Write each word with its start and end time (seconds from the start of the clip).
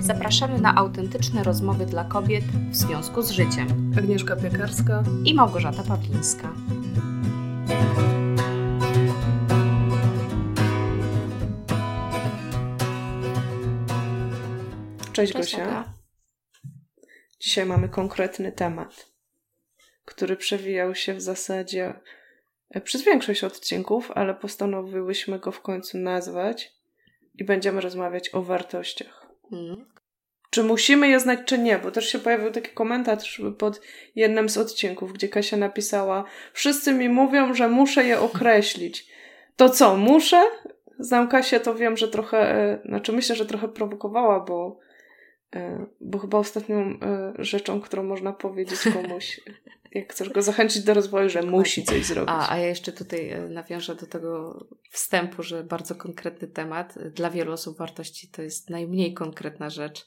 Zapraszamy 0.00 0.60
na 0.60 0.74
autentyczne 0.74 1.42
rozmowy 1.42 1.86
dla 1.86 2.04
kobiet 2.04 2.44
w 2.44 2.76
związku 2.76 3.22
z 3.22 3.30
życiem. 3.30 3.92
Agnieszka 3.98 4.36
Piekarska 4.36 5.04
i 5.24 5.34
Małgorzata 5.34 5.82
Pawlińska. 5.82 6.52
Cześć, 15.12 15.32
Cześć 15.32 15.56
Gosia. 15.56 15.94
Dzisiaj 17.40 17.66
mamy 17.66 17.88
konkretny 17.88 18.52
temat, 18.52 19.12
który 20.04 20.36
przewijał 20.36 20.94
się 20.94 21.14
w 21.14 21.20
zasadzie 21.20 22.00
e, 22.70 22.80
przez 22.80 23.04
większość 23.04 23.44
odcinków, 23.44 24.10
ale 24.10 24.34
postanowiłyśmy 24.34 25.38
go 25.38 25.52
w 25.52 25.60
końcu 25.60 25.98
nazwać 25.98 26.72
i 27.34 27.44
będziemy 27.44 27.80
rozmawiać 27.80 28.34
o 28.34 28.42
wartościach. 28.42 29.26
Mm. 29.52 29.89
Czy 30.50 30.62
musimy 30.62 31.08
je 31.08 31.20
znać, 31.20 31.38
czy 31.46 31.58
nie? 31.58 31.78
Bo 31.78 31.90
też 31.90 32.08
się 32.08 32.18
pojawił 32.18 32.50
taki 32.50 32.70
komentarz 32.70 33.42
pod 33.58 33.80
jednym 34.14 34.48
z 34.48 34.58
odcinków, 34.58 35.12
gdzie 35.12 35.28
Kasia 35.28 35.56
napisała: 35.56 36.24
Wszyscy 36.52 36.92
mi 36.92 37.08
mówią, 37.08 37.54
że 37.54 37.68
muszę 37.68 38.04
je 38.04 38.20
określić. 38.20 39.06
To 39.56 39.68
co, 39.68 39.96
muszę? 39.96 40.42
Znam 40.98 41.28
Kasię, 41.28 41.60
to 41.60 41.74
wiem, 41.74 41.96
że 41.96 42.08
trochę, 42.08 42.38
e, 42.38 42.78
znaczy 42.84 43.12
myślę, 43.12 43.36
że 43.36 43.46
trochę 43.46 43.68
prowokowała, 43.68 44.40
bo 44.40 44.80
E, 45.56 45.86
bo 46.00 46.18
chyba 46.18 46.38
ostatnią 46.38 46.98
e, 47.02 47.32
rzeczą, 47.38 47.80
którą 47.80 48.02
można 48.02 48.32
powiedzieć 48.32 48.80
komuś, 48.92 49.40
jak 49.92 50.12
chcesz 50.12 50.28
go 50.28 50.42
zachęcić 50.42 50.84
do 50.84 50.94
rozwoju, 50.94 51.28
że 51.28 51.42
musi 51.42 51.84
coś 51.84 52.04
zrobić. 52.04 52.34
A, 52.34 52.52
a 52.52 52.58
ja 52.58 52.66
jeszcze 52.66 52.92
tutaj 52.92 53.34
nawiążę 53.48 53.94
do 53.94 54.06
tego 54.06 54.60
wstępu, 54.90 55.42
że 55.42 55.64
bardzo 55.64 55.94
konkretny 55.94 56.48
temat. 56.48 56.98
Dla 57.14 57.30
wielu 57.30 57.52
osób 57.52 57.78
wartości 57.78 58.28
to 58.28 58.42
jest 58.42 58.70
najmniej 58.70 59.14
konkretna 59.14 59.70
rzecz, 59.70 60.06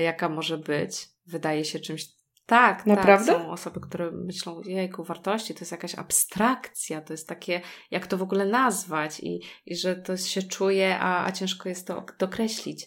jaka 0.00 0.28
może 0.28 0.58
być. 0.58 1.08
Wydaje 1.26 1.64
się 1.64 1.80
czymś 1.80 2.06
tak, 2.46 2.78
tak 2.78 2.86
Naprawdę? 2.86 3.32
Tak, 3.32 3.42
są 3.42 3.50
osoby, 3.50 3.80
które 3.80 4.10
myślą, 4.10 4.60
jejku, 4.64 5.04
wartości 5.04 5.54
to 5.54 5.60
jest 5.60 5.72
jakaś 5.72 5.94
abstrakcja, 5.94 7.00
to 7.00 7.12
jest 7.12 7.28
takie, 7.28 7.60
jak 7.90 8.06
to 8.06 8.16
w 8.16 8.22
ogóle 8.22 8.46
nazwać 8.46 9.20
i, 9.20 9.40
i 9.66 9.76
że 9.76 9.96
to 9.96 10.16
się 10.16 10.42
czuje, 10.42 10.98
a, 10.98 11.26
a 11.26 11.32
ciężko 11.32 11.68
jest 11.68 11.86
to 11.86 12.04
dokreślić. 12.18 12.86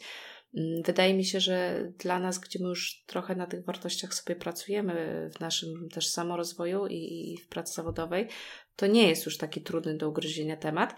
Mm, 0.57 0.83
wydaje 0.85 1.13
mi 1.13 1.25
się, 1.25 1.39
że 1.39 1.87
dla 1.99 2.19
nas, 2.19 2.39
gdzie 2.39 2.59
my 2.61 2.69
już 2.69 3.03
trochę 3.05 3.35
na 3.35 3.47
tych 3.47 3.65
wartościach 3.65 4.13
sobie 4.13 4.35
pracujemy 4.35 5.29
w 5.35 5.39
naszym 5.39 5.89
też 5.93 6.07
samorozwoju 6.07 6.87
i, 6.87 7.37
w 7.43 7.47
pracy 7.47 7.73
zawodowej, 7.73 8.27
to 8.75 8.87
nie 8.87 9.09
jest 9.09 9.25
już 9.25 9.37
taki 9.37 9.61
trudny 9.61 9.97
do 9.97 10.09
ugryzienia 10.09 10.57
temat, 10.57 10.95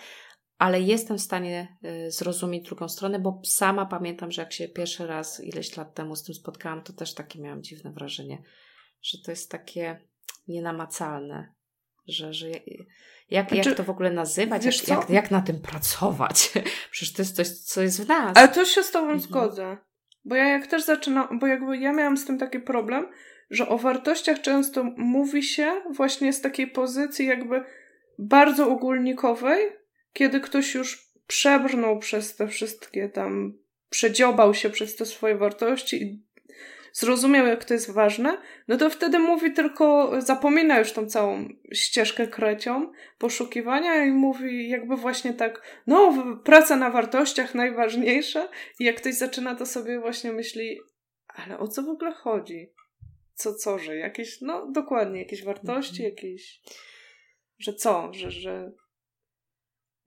ale 0.57 0.81
jestem 0.81 1.17
w 1.17 1.21
stanie 1.21 1.77
y, 2.07 2.11
zrozumieć 2.11 2.65
drugą 2.65 2.89
stronę, 2.89 3.19
bo 3.19 3.41
sama 3.45 3.85
pamiętam, 3.85 4.31
że 4.31 4.41
jak 4.41 4.53
się 4.53 4.67
pierwszy 4.67 5.07
raz 5.07 5.43
ileś 5.43 5.77
lat 5.77 5.93
temu 5.93 6.15
z 6.15 6.23
tym 6.23 6.35
spotkałam, 6.35 6.83
to 6.83 6.93
też 6.93 7.13
takie 7.13 7.41
miałam 7.41 7.63
dziwne 7.63 7.91
wrażenie, 7.91 8.43
że 9.01 9.17
to 9.25 9.31
jest 9.31 9.51
takie 9.51 9.99
nienamacalne, 10.47 11.53
że, 12.07 12.33
że 12.33 12.47
jak, 13.29 13.49
znaczy, 13.49 13.69
jak 13.69 13.77
to 13.77 13.83
w 13.83 13.89
ogóle 13.89 14.11
nazywać? 14.11 14.65
Jak, 14.65 14.87
jak, 14.87 15.09
jak, 15.09 15.31
na 15.31 15.41
tym 15.41 15.61
pracować? 15.61 16.51
Przecież 16.91 17.13
to 17.13 17.21
jest 17.21 17.35
coś, 17.35 17.49
co 17.49 17.81
jest 17.81 18.03
w 18.03 18.07
nas. 18.07 18.37
Ale 18.37 18.47
to 18.47 18.65
się 18.65 18.83
z 18.83 18.91
Tobą 18.91 19.05
mhm. 19.05 19.19
zgodzę. 19.19 19.77
Bo 20.25 20.35
ja 20.35 20.45
jak 20.45 20.67
też 20.67 20.83
zaczynam, 20.83 21.39
bo 21.39 21.47
jakby 21.47 21.77
ja 21.77 21.93
miałam 21.93 22.17
z 22.17 22.25
tym 22.25 22.37
taki 22.37 22.59
problem, 22.59 23.07
że 23.49 23.69
o 23.69 23.77
wartościach 23.77 24.41
często 24.41 24.83
mówi 24.97 25.43
się 25.43 25.81
właśnie 25.91 26.33
z 26.33 26.41
takiej 26.41 26.67
pozycji 26.67 27.25
jakby 27.25 27.63
bardzo 28.19 28.69
ogólnikowej, 28.69 29.71
kiedy 30.17 30.39
ktoś 30.39 30.75
już 30.75 31.07
przebrnął 31.27 31.99
przez 31.99 32.35
te 32.35 32.47
wszystkie 32.47 33.09
tam, 33.09 33.57
przedziobał 33.89 34.53
się 34.53 34.69
przez 34.69 34.95
te 34.95 35.05
swoje 35.05 35.37
wartości 35.37 36.03
i 36.03 36.27
zrozumiał, 36.93 37.47
jak 37.47 37.65
to 37.65 37.73
jest 37.73 37.91
ważne, 37.91 38.37
no 38.67 38.77
to 38.77 38.89
wtedy 38.89 39.19
mówi 39.19 39.53
tylko, 39.53 40.11
zapomina 40.21 40.79
już 40.79 40.91
tą 40.91 41.05
całą 41.05 41.47
ścieżkę 41.73 42.27
krecią 42.27 42.91
poszukiwania 43.17 44.05
i 44.05 44.11
mówi 44.11 44.69
jakby 44.69 44.95
właśnie 44.95 45.33
tak, 45.33 45.81
no, 45.87 46.13
praca 46.43 46.75
na 46.75 46.89
wartościach 46.89 47.55
najważniejsza 47.55 48.49
i 48.79 48.83
jak 48.83 48.95
ktoś 48.95 49.13
zaczyna, 49.13 49.55
to 49.55 49.65
sobie 49.65 49.99
właśnie 49.99 50.31
myśli, 50.31 50.79
ale 51.27 51.59
o 51.59 51.67
co 51.67 51.83
w 51.83 51.89
ogóle 51.89 52.11
chodzi? 52.11 52.73
Co, 53.33 53.53
co, 53.53 53.79
że 53.79 53.95
jakieś, 53.95 54.41
no 54.41 54.71
dokładnie, 54.71 55.19
jakieś 55.19 55.43
wartości, 55.43 56.05
mhm. 56.05 56.09
jakieś, 56.09 56.61
że 57.59 57.73
co, 57.73 58.13
że, 58.13 58.31
że 58.31 58.71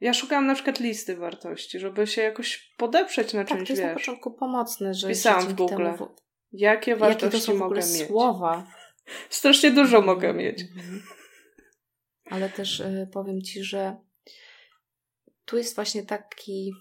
ja 0.00 0.15
szukałam 0.15 0.47
na 0.47 0.55
przykład 0.55 0.81
listy 0.81 1.16
wartości, 1.16 1.78
żeby 1.81 2.06
się 2.06 2.22
jakoś 2.22 2.75
podeprzeć 2.77 3.33
na 3.33 3.44
tak, 3.44 3.49
czymś, 3.49 3.69
to 3.69 3.72
jest 3.72 3.83
wiesz. 3.83 3.88
na 3.88 3.94
początku 3.94 4.31
pomocne, 4.31 4.94
że 4.94 5.09
Pisałam 5.09 5.49
w 5.49 5.55
Google. 5.55 5.77
Temu 5.77 6.15
Jakie 6.53 6.97
wartości 6.97 7.37
Jakie 7.37 7.47
to 7.47 7.55
mogę 7.55 7.81
mieć? 7.81 8.06
słowa. 8.06 8.66
Strasznie 9.31 9.71
dużo 9.71 9.99
mhm. 9.99 10.05
mogę 10.05 10.34
mieć. 10.34 10.62
Mhm. 10.62 11.03
Ale 12.31 12.50
też 12.50 12.81
y, 12.81 13.09
powiem 13.12 13.43
Ci, 13.43 13.65
że 13.65 13.97
tu 15.44 15.56
jest 15.56 15.75
właśnie 15.75 16.03
taki 16.03 16.72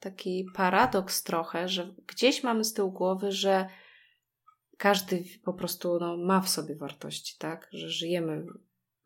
taki 0.00 0.46
paradoks 0.54 1.22
trochę, 1.22 1.68
że 1.68 1.94
gdzieś 2.06 2.42
mamy 2.42 2.64
z 2.64 2.72
tyłu 2.72 2.92
głowy, 2.92 3.32
że 3.32 3.68
każdy 4.78 5.24
po 5.44 5.52
prostu 5.52 5.98
no, 6.00 6.16
ma 6.16 6.40
w 6.40 6.48
sobie 6.48 6.76
wartości, 6.76 7.36
tak? 7.38 7.68
Że 7.72 7.90
żyjemy 7.90 8.46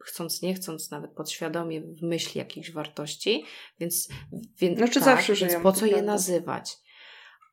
chcąc, 0.04 0.42
nie 0.42 0.54
chcąc, 0.54 0.90
nawet 0.90 1.10
podświadomie 1.10 1.80
w 1.80 2.02
myśli 2.02 2.38
jakichś 2.38 2.70
wartości, 2.70 3.44
więc, 3.80 4.08
więc, 4.58 4.78
znaczy 4.78 4.94
tak, 4.94 5.04
zawsze 5.04 5.34
więc 5.34 5.62
po 5.62 5.72
co 5.72 5.86
je 5.86 6.02
nazywać? 6.02 6.76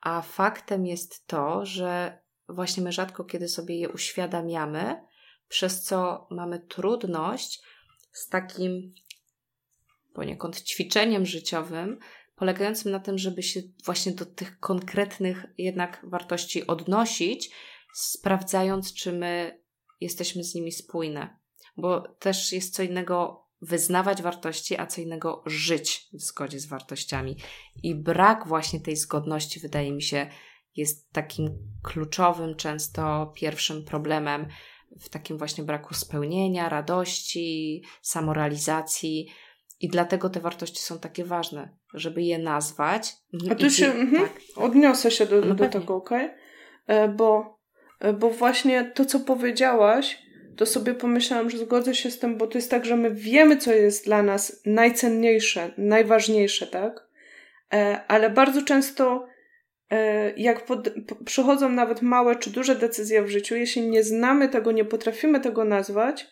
A 0.02 0.22
faktem 0.22 0.86
jest 0.86 1.28
to, 1.28 1.66
że 1.66 2.22
właśnie 2.50 2.84
my 2.84 2.92
rzadko 2.92 3.24
kiedy 3.24 3.48
sobie 3.48 3.80
je 3.80 3.90
uświadamiamy, 3.90 5.02
przez 5.48 5.84
co 5.84 6.28
mamy 6.32 6.60
trudność 6.60 7.62
z 8.12 8.30
takim 8.30 8.94
poniekąd 10.14 10.62
ćwiczeniem 10.62 11.26
życiowym, 11.26 12.00
polegającym 12.36 12.92
na 12.92 13.00
tym, 13.00 13.18
żeby 13.18 13.44
się 13.44 13.62
właśnie 13.86 14.12
do 14.12 14.26
tych 14.26 14.60
konkretnych 14.60 15.46
jednak 15.58 16.02
wartości 16.04 16.68
odnosić, 16.68 17.50
sprawdzając, 17.94 18.94
czy 18.94 19.14
my 19.14 19.64
jesteśmy 20.02 20.44
z 20.44 20.56
nimi 20.56 20.72
spójne. 20.72 21.38
Bo 21.78 22.02
też 22.20 22.54
jest 22.54 22.76
co 22.76 22.84
innego 22.84 23.48
wyznawać 23.62 24.22
wartości, 24.22 24.78
a 24.78 24.88
co 24.88 25.02
innego 25.02 25.44
żyć 25.46 26.08
w 26.14 26.22
zgodzie 26.22 26.60
z 26.60 26.66
wartościami. 26.66 27.38
I 27.84 27.96
brak 27.96 28.48
właśnie 28.48 28.80
tej 28.80 28.96
zgodności, 28.96 29.60
wydaje 29.60 29.92
mi 29.92 30.02
się, 30.02 30.30
jest 30.76 31.12
takim 31.12 31.50
kluczowym, 31.84 32.56
często 32.56 33.34
pierwszym 33.36 33.86
problemem 33.86 34.48
w 35.00 35.10
takim 35.10 35.38
właśnie 35.38 35.64
braku 35.64 35.94
spełnienia, 35.94 36.70
radości, 36.70 37.84
samorealizacji. 38.02 39.28
I 39.80 39.90
dlatego 39.90 40.30
te 40.30 40.40
wartości 40.40 40.82
są 40.82 41.00
takie 41.00 41.26
ważne, 41.26 41.78
żeby 41.94 42.22
je 42.22 42.40
nazwać. 42.40 43.14
A 43.52 43.56
tu 43.56 43.70
się 43.70 43.86
mhm, 43.86 44.28
tak. 44.28 44.42
odniosę 44.56 45.12
się 45.12 45.26
do, 45.26 45.42
no 45.42 45.56
do 45.56 45.70
tego, 45.70 45.96
ok? 45.96 46.10
E, 46.88 47.08
bo, 47.08 47.60
e, 48.00 48.14
bo 48.14 48.30
właśnie 48.30 48.92
to, 48.96 49.06
co 49.06 49.20
powiedziałaś, 49.20 50.27
to 50.58 50.66
sobie 50.66 50.94
pomyślałam, 50.94 51.50
że 51.50 51.58
zgodzę 51.58 51.96
się 51.96 52.12
z 52.12 52.20
tym, 52.20 52.38
bo 52.38 52.48
to 52.48 52.58
jest 52.58 52.72
tak, 52.72 52.86
że 52.86 52.96
my 52.96 53.12
wiemy, 53.12 53.58
co 53.58 53.74
jest 53.74 54.06
dla 54.06 54.24
nas 54.24 54.62
najcenniejsze, 54.66 55.72
najważniejsze, 55.78 56.68
tak? 56.68 57.08
E, 57.74 58.02
ale 58.08 58.30
bardzo 58.30 58.62
często, 58.62 59.28
e, 59.90 60.32
jak 60.32 60.66
pod, 60.66 60.90
przychodzą 61.26 61.70
nawet 61.70 62.02
małe 62.02 62.36
czy 62.36 62.50
duże 62.50 62.76
decyzje 62.76 63.24
w 63.24 63.30
życiu, 63.30 63.56
jeśli 63.56 63.82
nie 63.82 64.04
znamy 64.04 64.50
tego, 64.50 64.72
nie 64.72 64.86
potrafimy 64.86 65.40
tego 65.40 65.66
nazwać, 65.66 66.28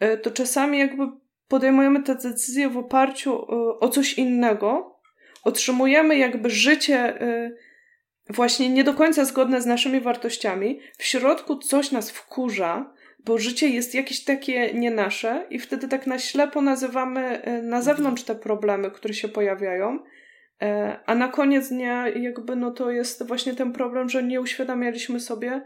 e, 0.00 0.16
to 0.16 0.30
czasami 0.30 0.78
jakby 0.78 1.02
podejmujemy 1.48 2.02
te 2.02 2.14
decyzje 2.14 2.68
w 2.68 2.78
oparciu 2.78 3.46
o 3.80 3.88
coś 3.88 4.18
innego, 4.18 4.98
otrzymujemy 5.44 6.18
jakby 6.18 6.50
życie 6.50 7.18
właśnie 8.30 8.68
nie 8.68 8.84
do 8.84 8.94
końca 8.94 9.24
zgodne 9.24 9.60
z 9.60 9.66
naszymi 9.66 10.00
wartościami, 10.00 10.80
w 10.98 11.04
środku 11.04 11.56
coś 11.56 11.90
nas 11.92 12.10
wkurza, 12.10 12.92
bo 13.24 13.38
życie 13.38 13.68
jest 13.68 13.94
jakieś 13.94 14.24
takie 14.24 14.74
nie 14.74 14.90
nasze 14.90 15.46
i 15.50 15.58
wtedy 15.58 15.88
tak 15.88 16.06
na 16.06 16.18
ślepo 16.18 16.62
nazywamy 16.62 17.42
e, 17.42 17.62
na 17.62 17.82
zewnątrz 17.82 18.22
te 18.22 18.34
problemy, 18.34 18.90
które 18.90 19.14
się 19.14 19.28
pojawiają, 19.28 19.98
e, 20.62 20.98
a 21.06 21.14
na 21.14 21.28
koniec 21.28 21.68
dnia 21.68 22.08
jakby 22.08 22.56
no 22.56 22.70
to 22.70 22.90
jest 22.90 23.26
właśnie 23.26 23.54
ten 23.54 23.72
problem, 23.72 24.08
że 24.08 24.22
nie 24.22 24.40
uświadamialiśmy 24.40 25.20
sobie, 25.20 25.62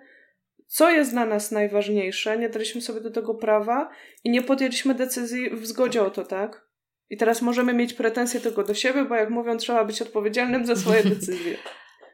co 0.66 0.90
jest 0.90 1.10
dla 1.10 1.26
nas 1.26 1.52
najważniejsze, 1.52 2.38
nie 2.38 2.48
daliśmy 2.48 2.80
sobie 2.80 3.00
do 3.00 3.10
tego 3.10 3.34
prawa 3.34 3.90
i 4.24 4.30
nie 4.30 4.42
podjęliśmy 4.42 4.94
decyzji 4.94 5.50
w 5.50 5.66
zgodzie 5.66 6.02
o 6.02 6.10
to, 6.10 6.24
tak? 6.24 6.66
I 7.10 7.16
teraz 7.16 7.42
możemy 7.42 7.74
mieć 7.74 7.94
pretensje 7.94 8.40
tylko 8.40 8.64
do 8.64 8.74
siebie, 8.74 9.04
bo 9.04 9.14
jak 9.14 9.30
mówią, 9.30 9.56
trzeba 9.56 9.84
być 9.84 10.02
odpowiedzialnym 10.02 10.66
za 10.66 10.76
swoje 10.76 11.02
decyzje. 11.14 11.56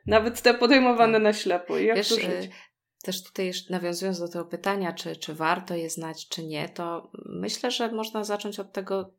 Nawet 0.06 0.42
te 0.42 0.54
podejmowane 0.54 1.18
na 1.18 1.32
ślepo. 1.32 1.78
I 1.78 1.86
jak 1.86 1.96
Wiesz, 1.96 2.08
to 2.08 2.14
żyć? 2.14 2.50
Y, 3.02 3.06
też 3.06 3.22
tutaj 3.22 3.52
nawiązując 3.70 4.18
do 4.18 4.28
tego 4.28 4.44
pytania, 4.44 4.92
czy, 4.92 5.16
czy 5.16 5.34
warto 5.34 5.74
je 5.76 5.90
znać, 5.90 6.28
czy 6.28 6.46
nie, 6.46 6.68
to 6.68 7.10
myślę, 7.26 7.70
że 7.70 7.92
można 7.92 8.24
zacząć 8.24 8.60
od 8.60 8.72
tego, 8.72 9.10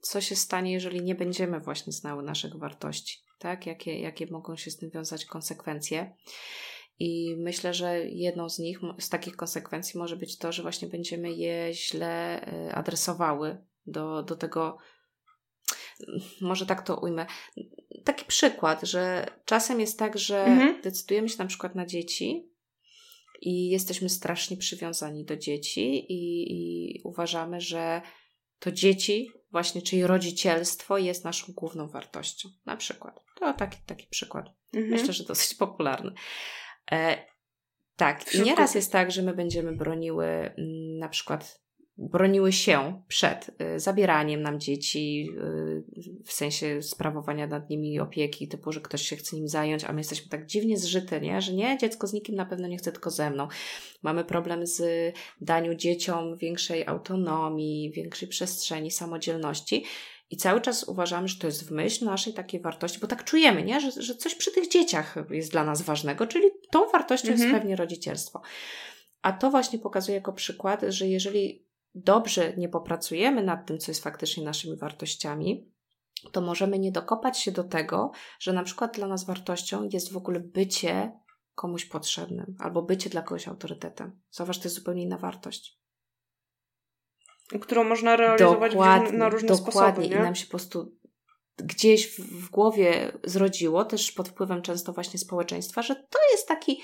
co 0.00 0.20
się 0.20 0.36
stanie, 0.36 0.72
jeżeli 0.72 1.02
nie 1.02 1.14
będziemy 1.14 1.60
właśnie 1.60 1.92
znały 1.92 2.22
naszych 2.22 2.56
wartości, 2.56 3.18
tak? 3.38 3.66
Jakie, 3.66 4.00
jakie 4.00 4.26
mogą 4.26 4.56
się 4.56 4.70
z 4.70 4.76
tym 4.76 4.90
wiązać 4.90 5.24
konsekwencje. 5.24 6.16
I 6.98 7.36
myślę, 7.38 7.74
że 7.74 8.06
jedną 8.06 8.48
z 8.48 8.58
nich, 8.58 8.78
z 8.98 9.08
takich 9.08 9.36
konsekwencji 9.36 9.98
może 9.98 10.16
być 10.16 10.38
to, 10.38 10.52
że 10.52 10.62
właśnie 10.62 10.88
będziemy 10.88 11.32
je 11.32 11.74
źle 11.74 12.46
e, 12.46 12.74
adresowały 12.74 13.58
do, 13.86 14.22
do 14.22 14.36
tego, 14.36 14.78
może 16.40 16.66
tak 16.66 16.82
to 16.82 16.96
ujmę. 16.96 17.26
Taki 18.04 18.24
przykład, 18.24 18.82
że 18.82 19.26
czasem 19.44 19.80
jest 19.80 19.98
tak, 19.98 20.18
że 20.18 20.44
mhm. 20.44 20.82
decydujemy 20.82 21.28
się 21.28 21.38
na 21.38 21.46
przykład 21.46 21.74
na 21.74 21.86
dzieci 21.86 22.53
i 23.44 23.68
jesteśmy 23.68 24.08
strasznie 24.08 24.56
przywiązani 24.56 25.24
do 25.24 25.36
dzieci 25.36 26.12
i, 26.12 26.52
i 26.52 27.00
uważamy, 27.04 27.60
że 27.60 28.02
to 28.58 28.72
dzieci, 28.72 29.30
właśnie, 29.50 29.82
czyli 29.82 30.06
rodzicielstwo 30.06 30.98
jest 30.98 31.24
naszą 31.24 31.52
główną 31.52 31.88
wartością. 31.88 32.48
Na 32.66 32.76
przykład. 32.76 33.20
To 33.40 33.52
taki, 33.52 33.78
taki 33.86 34.06
przykład. 34.06 34.46
Mhm. 34.74 34.92
Myślę, 34.92 35.12
że 35.12 35.24
dosyć 35.24 35.54
popularny. 35.58 36.12
E, 36.92 37.26
tak, 37.96 38.34
i 38.34 38.42
nieraz 38.42 38.74
jest 38.74 38.92
tak, 38.92 39.12
że 39.12 39.22
my 39.22 39.34
będziemy 39.34 39.72
broniły 39.72 40.26
mm, 40.26 40.98
na 40.98 41.08
przykład 41.08 41.63
broniły 41.98 42.52
się 42.52 43.02
przed 43.08 43.50
y, 43.76 43.80
zabieraniem 43.80 44.42
nam 44.42 44.60
dzieci, 44.60 45.28
y, 45.38 46.22
w 46.24 46.32
sensie 46.32 46.82
sprawowania 46.82 47.46
nad 47.46 47.70
nimi 47.70 48.00
opieki, 48.00 48.48
typu, 48.48 48.72
że 48.72 48.80
ktoś 48.80 49.02
się 49.02 49.16
chce 49.16 49.36
nim 49.36 49.48
zająć, 49.48 49.84
a 49.84 49.92
my 49.92 50.00
jesteśmy 50.00 50.28
tak 50.28 50.46
dziwnie 50.46 50.76
zżyte, 50.76 51.20
nie? 51.20 51.42
że 51.42 51.52
nie, 51.52 51.78
dziecko 51.78 52.06
z 52.06 52.12
nikim 52.12 52.34
na 52.34 52.46
pewno 52.46 52.68
nie 52.68 52.76
chce, 52.76 52.92
tylko 52.92 53.10
ze 53.10 53.30
mną. 53.30 53.48
Mamy 54.02 54.24
problem 54.24 54.66
z 54.66 54.82
daniu 55.40 55.74
dzieciom 55.74 56.36
większej 56.36 56.86
autonomii, 56.86 57.90
większej 57.90 58.28
przestrzeni, 58.28 58.90
samodzielności. 58.90 59.84
I 60.30 60.36
cały 60.36 60.60
czas 60.60 60.84
uważamy, 60.84 61.28
że 61.28 61.38
to 61.38 61.46
jest 61.46 61.68
w 61.68 61.70
myśl 61.70 62.04
naszej 62.04 62.32
takiej 62.32 62.60
wartości, 62.60 63.00
bo 63.00 63.06
tak 63.06 63.24
czujemy, 63.24 63.62
nie? 63.62 63.80
Że, 63.80 64.02
że 64.02 64.14
coś 64.14 64.34
przy 64.34 64.52
tych 64.52 64.68
dzieciach 64.68 65.14
jest 65.30 65.50
dla 65.50 65.64
nas 65.64 65.82
ważnego, 65.82 66.26
czyli 66.26 66.48
tą 66.70 66.90
wartością 66.90 67.28
mhm. 67.28 67.48
jest 67.48 67.60
pewnie 67.60 67.76
rodzicielstwo. 67.76 68.40
A 69.22 69.32
to 69.32 69.50
właśnie 69.50 69.78
pokazuje 69.78 70.16
jako 70.16 70.32
przykład, 70.32 70.82
że 70.88 71.08
jeżeli 71.08 71.64
dobrze 71.94 72.56
nie 72.56 72.68
popracujemy 72.68 73.42
nad 73.42 73.66
tym, 73.66 73.78
co 73.78 73.90
jest 73.90 74.02
faktycznie 74.02 74.44
naszymi 74.44 74.76
wartościami, 74.76 75.70
to 76.32 76.40
możemy 76.40 76.78
nie 76.78 76.92
dokopać 76.92 77.40
się 77.40 77.52
do 77.52 77.64
tego, 77.64 78.10
że 78.40 78.52
na 78.52 78.62
przykład 78.62 78.96
dla 78.96 79.06
nas 79.06 79.24
wartością 79.24 79.88
jest 79.92 80.12
w 80.12 80.16
ogóle 80.16 80.40
bycie 80.40 81.12
komuś 81.54 81.84
potrzebnym 81.84 82.56
albo 82.58 82.82
bycie 82.82 83.10
dla 83.10 83.22
kogoś 83.22 83.48
autorytetem. 83.48 84.20
Zauważ, 84.30 84.58
to 84.58 84.64
jest 84.64 84.76
zupełnie 84.76 85.02
inna 85.02 85.18
wartość. 85.18 85.78
Którą 87.60 87.84
można 87.84 88.16
realizować 88.16 88.72
dokładnie, 88.72 89.18
na 89.18 89.28
różne 89.28 89.48
dokładnie. 89.48 89.72
sposoby. 89.72 90.02
Dokładnie. 90.02 90.16
I 90.16 90.20
nam 90.20 90.34
się 90.34 90.44
po 90.44 90.50
prostu 90.50 90.96
gdzieś 91.56 92.06
w, 92.06 92.20
w 92.20 92.50
głowie 92.50 93.12
zrodziło, 93.24 93.84
też 93.84 94.12
pod 94.12 94.28
wpływem 94.28 94.62
często 94.62 94.92
właśnie 94.92 95.18
społeczeństwa, 95.18 95.82
że 95.82 95.94
to 95.94 96.18
jest 96.32 96.48
taki 96.48 96.82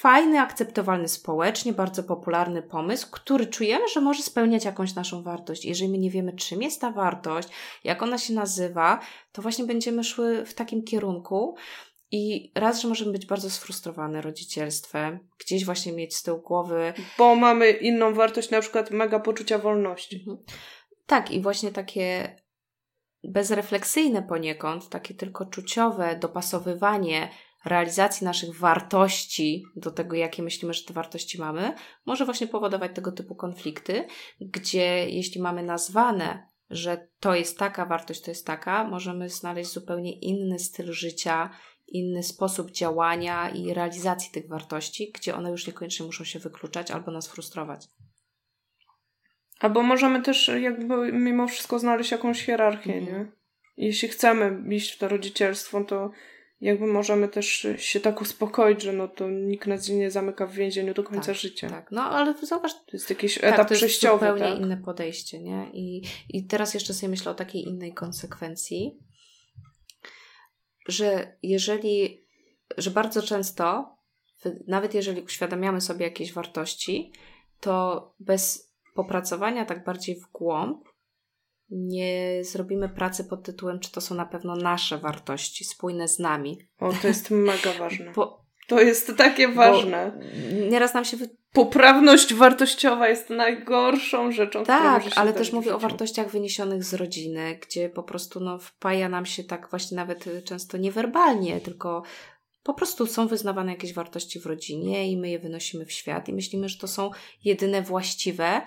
fajny, 0.00 0.40
akceptowalny 0.40 1.08
społecznie, 1.08 1.72
bardzo 1.72 2.02
popularny 2.02 2.62
pomysł, 2.62 3.08
który 3.10 3.46
czujemy, 3.46 3.88
że 3.88 4.00
może 4.00 4.22
spełniać 4.22 4.64
jakąś 4.64 4.94
naszą 4.94 5.22
wartość. 5.22 5.64
Jeżeli 5.64 5.90
my 5.90 5.98
nie 5.98 6.10
wiemy, 6.10 6.32
czym 6.32 6.62
jest 6.62 6.80
ta 6.80 6.90
wartość, 6.90 7.48
jak 7.84 8.02
ona 8.02 8.18
się 8.18 8.34
nazywa, 8.34 9.00
to 9.32 9.42
właśnie 9.42 9.64
będziemy 9.64 10.04
szły 10.04 10.46
w 10.46 10.54
takim 10.54 10.84
kierunku. 10.84 11.56
I 12.10 12.52
raz, 12.54 12.80
że 12.80 12.88
możemy 12.88 13.12
być 13.12 13.26
bardzo 13.26 13.50
sfrustrowane 13.50 14.20
rodzicielstwem, 14.20 15.28
gdzieś 15.38 15.64
właśnie 15.64 15.92
mieć 15.92 16.16
z 16.16 16.22
tyłu 16.22 16.42
głowy. 16.42 16.92
Bo 17.18 17.36
mamy 17.36 17.70
inną 17.70 18.14
wartość, 18.14 18.50
na 18.50 18.60
przykład 18.60 18.90
mega 18.90 19.20
poczucia 19.20 19.58
wolności. 19.58 20.16
Mhm. 20.16 20.38
Tak, 21.06 21.30
i 21.30 21.40
właśnie 21.40 21.72
takie 21.72 22.36
bezrefleksyjne 23.24 24.22
poniekąd, 24.22 24.88
takie 24.88 25.14
tylko 25.14 25.46
czuciowe 25.46 26.16
dopasowywanie 26.16 27.30
realizacji 27.66 28.24
naszych 28.24 28.58
wartości 28.58 29.64
do 29.76 29.90
tego, 29.90 30.16
jakie 30.16 30.42
myślimy, 30.42 30.74
że 30.74 30.84
te 30.84 30.94
wartości 30.94 31.40
mamy, 31.40 31.74
może 32.06 32.24
właśnie 32.24 32.46
powodować 32.46 32.92
tego 32.94 33.12
typu 33.12 33.34
konflikty, 33.34 34.06
gdzie 34.40 35.08
jeśli 35.10 35.42
mamy 35.42 35.62
nazwane, 35.62 36.48
że 36.70 37.08
to 37.20 37.34
jest 37.34 37.58
taka 37.58 37.86
wartość, 37.86 38.20
to 38.20 38.30
jest 38.30 38.46
taka, 38.46 38.84
możemy 38.84 39.28
znaleźć 39.28 39.72
zupełnie 39.72 40.20
inny 40.20 40.58
styl 40.58 40.92
życia, 40.92 41.50
inny 41.86 42.22
sposób 42.22 42.70
działania 42.70 43.50
i 43.50 43.74
realizacji 43.74 44.32
tych 44.32 44.48
wartości, 44.48 45.12
gdzie 45.14 45.34
one 45.34 45.50
już 45.50 45.66
niekoniecznie 45.66 46.06
muszą 46.06 46.24
się 46.24 46.38
wykluczać 46.38 46.90
albo 46.90 47.10
nas 47.10 47.28
frustrować. 47.28 47.88
Albo 49.60 49.82
możemy 49.82 50.22
też 50.22 50.50
jakby 50.60 51.12
mimo 51.12 51.48
wszystko 51.48 51.78
znaleźć 51.78 52.10
jakąś 52.10 52.42
hierarchię, 52.42 52.94
mhm. 52.94 53.18
nie? 53.18 53.32
Jeśli 53.76 54.08
chcemy 54.08 54.74
iść 54.74 54.92
w 54.92 54.98
to 54.98 55.08
rodzicielstwo, 55.08 55.84
to 55.84 56.10
jakby 56.60 56.86
możemy 56.86 57.28
też 57.28 57.66
się 57.76 58.00
tak 58.00 58.20
uspokoić, 58.20 58.82
że 58.82 58.92
no 58.92 59.08
to 59.08 59.30
nikt 59.30 59.66
nas 59.66 59.88
nie 59.88 60.10
zamyka 60.10 60.46
w 60.46 60.52
więzieniu 60.52 60.94
do 60.94 61.04
końca 61.04 61.26
tak, 61.26 61.36
życia. 61.36 61.70
Tak, 61.70 61.90
no 61.90 62.02
ale 62.02 62.34
zobacz, 62.42 62.72
to 62.72 62.90
jest 62.92 63.10
jakiś 63.10 63.34
tak, 63.34 63.44
etap 63.44 63.68
to 63.68 63.74
jest 63.74 63.80
przejściowy. 63.80 64.26
zupełnie 64.26 64.52
tak? 64.52 64.60
inne 64.60 64.76
podejście, 64.76 65.42
nie? 65.42 65.70
I, 65.72 66.02
I 66.28 66.46
teraz 66.46 66.74
jeszcze 66.74 66.94
sobie 66.94 67.10
myślę 67.10 67.32
o 67.32 67.34
takiej 67.34 67.68
innej 67.68 67.94
konsekwencji, 67.94 68.98
że 70.88 71.36
jeżeli, 71.42 72.24
że 72.76 72.90
bardzo 72.90 73.22
często, 73.22 73.96
nawet 74.66 74.94
jeżeli 74.94 75.22
uświadamiamy 75.22 75.80
sobie 75.80 76.04
jakieś 76.04 76.32
wartości, 76.32 77.12
to 77.60 78.14
bez 78.20 78.72
popracowania 78.94 79.64
tak 79.64 79.84
bardziej 79.84 80.20
w 80.20 80.32
głąb, 80.32 80.85
nie 81.70 82.44
zrobimy 82.44 82.88
pracy 82.88 83.24
pod 83.24 83.42
tytułem, 83.42 83.80
czy 83.80 83.92
to 83.92 84.00
są 84.00 84.14
na 84.14 84.26
pewno 84.26 84.56
nasze 84.56 84.98
wartości, 84.98 85.64
spójne 85.64 86.08
z 86.08 86.18
nami. 86.18 86.58
O, 86.78 86.92
to 87.02 87.08
jest 87.08 87.30
mega 87.30 87.72
ważne. 87.78 88.12
Bo, 88.12 88.46
to 88.66 88.80
jest 88.80 89.16
takie 89.16 89.48
ważne. 89.48 90.20
Nieraz 90.70 90.94
nam 90.94 91.04
się. 91.04 91.16
Wy... 91.16 91.30
Poprawność 91.52 92.34
wartościowa 92.34 93.08
jest 93.08 93.30
najgorszą 93.30 94.32
rzeczą, 94.32 94.64
Tak, 94.64 95.02
ale 95.16 95.32
też 95.32 95.52
mówię 95.52 95.74
o 95.74 95.78
wartościach 95.78 96.30
wyniesionych 96.30 96.84
z 96.84 96.94
rodziny, 96.94 97.58
gdzie 97.62 97.88
po 97.88 98.02
prostu 98.02 98.40
no, 98.40 98.58
wpaja 98.58 99.08
nam 99.08 99.26
się 99.26 99.44
tak 99.44 99.70
właśnie 99.70 99.96
nawet 99.96 100.44
często 100.44 100.76
niewerbalnie, 100.76 101.60
tylko 101.60 102.02
po 102.62 102.74
prostu 102.74 103.06
są 103.06 103.26
wyznawane 103.26 103.72
jakieś 103.72 103.92
wartości 103.92 104.40
w 104.40 104.46
rodzinie 104.46 105.10
i 105.10 105.16
my 105.16 105.30
je 105.30 105.38
wynosimy 105.38 105.86
w 105.86 105.92
świat 105.92 106.28
i 106.28 106.32
myślimy, 106.32 106.68
że 106.68 106.78
to 106.78 106.88
są 106.88 107.10
jedyne 107.44 107.82
właściwe, 107.82 108.62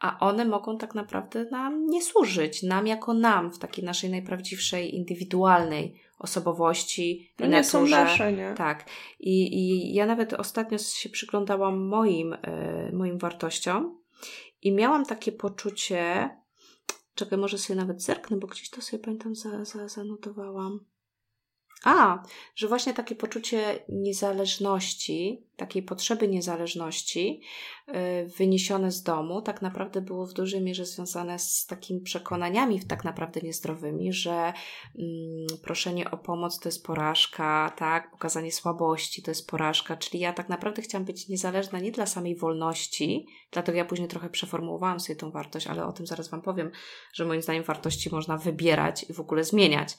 a 0.00 0.18
one 0.18 0.44
mogą 0.44 0.78
tak 0.78 0.94
naprawdę 0.94 1.44
nam 1.44 1.86
nie 1.86 2.02
służyć, 2.02 2.62
nam 2.62 2.86
jako 2.86 3.14
nam, 3.14 3.52
w 3.52 3.58
takiej 3.58 3.84
naszej 3.84 4.10
najprawdziwszej, 4.10 4.94
indywidualnej 4.94 6.00
osobowości. 6.18 7.32
No 7.38 7.46
nie 7.46 7.64
są 7.64 7.86
nasze, 7.86 8.32
nie? 8.32 8.54
Tak. 8.56 8.90
I, 9.20 9.58
I 9.58 9.94
ja 9.94 10.06
nawet 10.06 10.32
ostatnio 10.32 10.78
się 10.78 11.08
przyglądałam 11.08 11.86
moim, 11.86 12.32
y, 12.32 12.90
moim 12.92 13.18
wartościom 13.18 13.98
i 14.62 14.72
miałam 14.72 15.06
takie 15.06 15.32
poczucie, 15.32 16.30
czekaj, 17.14 17.38
może 17.38 17.58
sobie 17.58 17.80
nawet 17.80 18.02
zerknę, 18.02 18.36
bo 18.36 18.46
gdzieś 18.46 18.70
to 18.70 18.82
sobie 18.82 19.02
pamiętam 19.02 19.34
za, 19.34 19.64
za, 19.64 19.88
zanotowałam. 19.88 20.80
A, 21.84 22.22
że 22.54 22.68
właśnie 22.68 22.94
takie 22.94 23.14
poczucie 23.14 23.84
niezależności, 23.88 25.46
takiej 25.60 25.82
potrzeby 25.82 26.28
niezależności 26.28 27.40
yy, 27.88 27.94
wyniesione 28.38 28.90
z 28.90 29.02
domu, 29.02 29.42
tak 29.42 29.62
naprawdę 29.62 30.00
było 30.00 30.26
w 30.26 30.32
dużej 30.32 30.60
mierze 30.60 30.86
związane 30.86 31.38
z 31.38 31.66
takimi 31.66 32.00
przekonaniami 32.00 32.80
tak 32.84 33.04
naprawdę 33.04 33.40
niezdrowymi, 33.40 34.12
że 34.12 34.52
yy, 34.94 35.06
proszenie 35.62 36.10
o 36.10 36.18
pomoc 36.18 36.60
to 36.60 36.68
jest 36.68 36.84
porażka, 36.84 37.72
tak, 37.76 38.10
pokazanie 38.10 38.52
słabości 38.52 39.22
to 39.22 39.30
jest 39.30 39.48
porażka, 39.48 39.96
czyli 39.96 40.20
ja 40.20 40.32
tak 40.32 40.48
naprawdę 40.48 40.82
chciałam 40.82 41.04
być 41.04 41.28
niezależna 41.28 41.78
nie 41.78 41.92
dla 41.92 42.06
samej 42.06 42.36
wolności, 42.36 43.26
dlatego 43.50 43.78
ja 43.78 43.84
później 43.84 44.08
trochę 44.08 44.30
przeformułowałam 44.30 45.00
sobie 45.00 45.16
tą 45.16 45.30
wartość, 45.30 45.66
ale 45.66 45.86
o 45.86 45.92
tym 45.92 46.06
zaraz 46.06 46.28
Wam 46.28 46.42
powiem, 46.42 46.70
że 47.12 47.24
moim 47.24 47.42
zdaniem 47.42 47.64
wartości 47.64 48.10
można 48.12 48.36
wybierać 48.36 49.10
i 49.10 49.12
w 49.12 49.20
ogóle 49.20 49.44
zmieniać. 49.44 49.96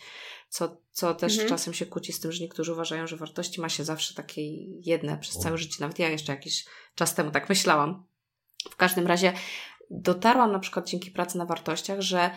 Co, 0.51 0.77
co 0.91 1.15
też 1.15 1.33
mhm. 1.33 1.49
czasem 1.49 1.73
się 1.73 1.85
kłóci 1.85 2.13
z 2.13 2.19
tym, 2.19 2.31
że 2.31 2.43
niektórzy 2.43 2.73
uważają, 2.73 3.07
że 3.07 3.17
wartości 3.17 3.61
ma 3.61 3.69
się 3.69 3.83
zawsze 3.83 4.15
takie 4.15 4.41
jedne 4.65 5.17
przez 5.17 5.39
całe 5.51 5.57
życie. 5.57 5.77
Nawet 5.79 5.99
ja 5.99 6.09
jeszcze 6.09 6.31
jakiś 6.31 6.65
czas 6.95 7.15
temu 7.15 7.31
tak 7.31 7.49
myślałam. 7.49 8.05
W 8.71 8.75
każdym 8.75 9.07
razie 9.07 9.33
dotarłam 9.89 10.51
na 10.51 10.59
przykład 10.59 10.87
dzięki 10.87 11.11
pracy 11.11 11.37
na 11.37 11.45
wartościach, 11.45 12.01
że 12.01 12.31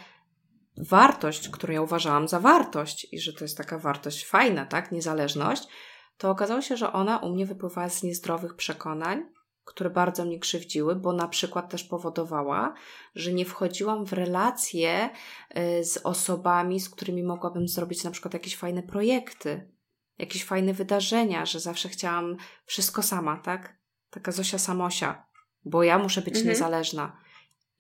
wartość, 0.76 1.48
którą 1.48 1.74
ja 1.74 1.82
uważałam 1.82 2.28
za 2.28 2.40
wartość 2.40 3.06
i 3.12 3.20
że 3.20 3.32
to 3.32 3.44
jest 3.44 3.58
taka 3.58 3.78
wartość 3.78 4.26
fajna, 4.26 4.66
tak, 4.66 4.92
niezależność, 4.92 5.68
to 6.18 6.30
okazało 6.30 6.60
się, 6.60 6.76
że 6.76 6.92
ona 6.92 7.18
u 7.18 7.32
mnie 7.32 7.46
wypływała 7.46 7.88
z 7.88 8.02
niezdrowych 8.02 8.54
przekonań, 8.56 9.22
które 9.64 9.90
bardzo 9.90 10.24
mnie 10.24 10.38
krzywdziły, 10.38 10.96
bo 10.96 11.12
na 11.12 11.28
przykład 11.28 11.70
też 11.70 11.84
powodowała, 11.84 12.74
że 13.14 13.32
nie 13.32 13.44
wchodziłam 13.44 14.06
w 14.06 14.12
relacje 14.12 15.10
y, 15.80 15.84
z 15.84 15.96
osobami, 15.96 16.80
z 16.80 16.90
którymi 16.90 17.22
mogłabym 17.22 17.68
zrobić 17.68 18.04
na 18.04 18.10
przykład 18.10 18.34
jakieś 18.34 18.56
fajne 18.56 18.82
projekty, 18.82 19.74
jakieś 20.18 20.44
fajne 20.44 20.72
wydarzenia, 20.72 21.46
że 21.46 21.60
zawsze 21.60 21.88
chciałam 21.88 22.36
wszystko 22.64 23.02
sama, 23.02 23.36
tak? 23.36 23.78
Taka 24.10 24.32
Zosia 24.32 24.58
Samosia, 24.58 25.26
bo 25.64 25.82
ja 25.82 25.98
muszę 25.98 26.22
być 26.22 26.34
mhm. 26.34 26.48
niezależna. 26.48 27.24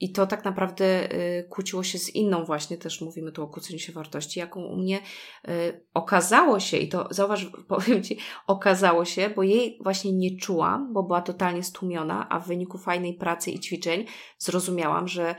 I 0.00 0.12
to 0.12 0.26
tak 0.26 0.44
naprawdę 0.44 1.12
y, 1.12 1.48
kłóciło 1.50 1.82
się 1.82 1.98
z 1.98 2.14
inną 2.14 2.44
właśnie, 2.44 2.78
też 2.78 3.00
mówimy 3.00 3.32
tu 3.32 3.42
o 3.42 3.48
kłóceniu 3.48 3.78
się 3.78 3.92
wartości, 3.92 4.40
jaką 4.40 4.64
u 4.64 4.76
mnie 4.76 5.00
y, 5.48 5.86
okazało 5.94 6.60
się, 6.60 6.76
i 6.76 6.88
to 6.88 7.08
zauważ, 7.10 7.46
powiem 7.68 8.02
Ci, 8.02 8.18
okazało 8.46 9.04
się, 9.04 9.30
bo 9.30 9.42
jej 9.42 9.78
właśnie 9.82 10.12
nie 10.12 10.36
czułam, 10.36 10.92
bo 10.92 11.02
była 11.02 11.22
totalnie 11.22 11.62
stłumiona, 11.62 12.28
a 12.28 12.40
w 12.40 12.46
wyniku 12.46 12.78
fajnej 12.78 13.14
pracy 13.14 13.50
i 13.50 13.60
ćwiczeń 13.60 14.06
zrozumiałam, 14.38 15.08
że 15.08 15.34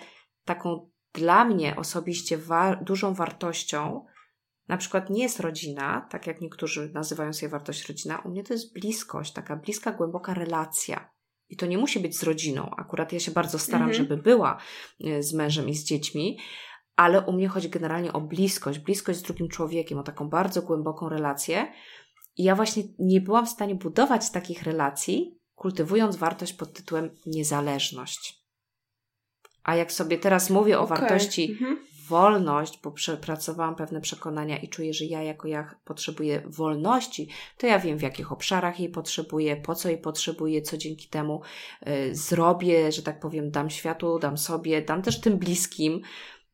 taką 0.46 0.90
dla 1.14 1.46
mnie 1.46 1.76
osobiście 1.76 2.38
wa 2.38 2.76
dużą 2.76 3.14
wartością 3.14 4.06
na 4.68 4.78
przykład 4.78 5.10
nie 5.10 5.24
jest 5.24 5.40
rodzina, 5.40 6.08
tak 6.12 6.28
jak 6.28 6.42
niektórzy 6.42 6.92
nazywają 6.94 7.34
sobie 7.34 7.50
wartość 7.50 7.88
rodzina, 7.88 8.22
u 8.26 8.30
mnie 8.30 8.44
to 8.44 8.54
jest 8.54 8.74
bliskość, 8.74 9.34
taka 9.34 9.56
bliska, 9.56 9.92
głęboka 9.92 10.34
relacja. 10.34 11.10
I 11.50 11.58
to 11.58 11.66
nie 11.66 11.78
musi 11.78 12.00
być 12.00 12.18
z 12.18 12.24
rodziną. 12.24 12.70
Akurat 12.78 13.14
ja 13.14 13.20
się 13.20 13.32
bardzo 13.32 13.60
staram, 13.60 13.90
mhm. 13.90 13.98
żeby 13.98 14.18
była 14.18 14.58
e, 15.04 15.24
z 15.24 15.34
mężem 15.34 15.70
i 15.70 15.76
z 15.76 15.84
dziećmi, 15.84 16.38
ale 16.96 17.22
u 17.22 17.34
mnie 17.34 17.48
chodzi 17.48 17.70
generalnie 17.70 18.14
o 18.14 18.22
bliskość, 18.22 18.80
bliskość 18.80 19.20
z 19.20 19.22
drugim 19.22 19.50
człowiekiem, 19.50 19.98
o 19.98 20.04
taką 20.04 20.30
bardzo 20.30 20.62
głęboką 20.62 21.10
relację. 21.10 21.74
I 22.38 22.44
ja 22.44 22.56
właśnie 22.56 22.84
nie 23.00 23.22
byłam 23.22 23.46
w 23.46 23.50
stanie 23.50 23.76
budować 23.76 24.32
takich 24.32 24.64
relacji, 24.64 25.40
kultywując 25.56 26.16
wartość 26.16 26.54
pod 26.54 26.74
tytułem 26.74 27.10
niezależność. 27.26 28.46
A 29.64 29.76
jak 29.76 29.92
sobie 29.92 30.18
teraz 30.18 30.50
mówię 30.50 30.80
o 30.80 30.82
okay. 30.82 30.98
wartości 30.98 31.52
mhm 31.52 31.95
wolność, 32.08 32.80
bo 32.84 32.92
przepracowałam 32.92 33.76
pewne 33.76 34.02
przekonania 34.02 34.58
i 34.58 34.70
czuję, 34.70 34.94
że 34.94 35.06
ja 35.06 35.24
jako 35.24 35.48
ja 35.48 35.76
potrzebuję 35.86 36.44
wolności, 36.46 37.30
to 37.58 37.68
ja 37.68 37.80
wiem 37.80 37.98
w 37.98 38.02
jakich 38.02 38.32
obszarach 38.32 38.80
jej 38.80 38.90
potrzebuję, 38.90 39.56
po 39.56 39.76
co 39.76 39.90
jej 39.90 39.98
potrzebuję, 39.98 40.62
co 40.62 40.78
dzięki 40.78 41.08
temu 41.08 41.42
y, 41.88 42.16
zrobię, 42.16 42.92
że 42.92 43.04
tak 43.04 43.20
powiem, 43.20 43.52
dam 43.52 43.70
światu, 43.70 44.20
dam 44.20 44.38
sobie, 44.38 44.82
dam 44.82 45.02
też 45.02 45.22
tym 45.22 45.38
bliskim, 45.38 46.02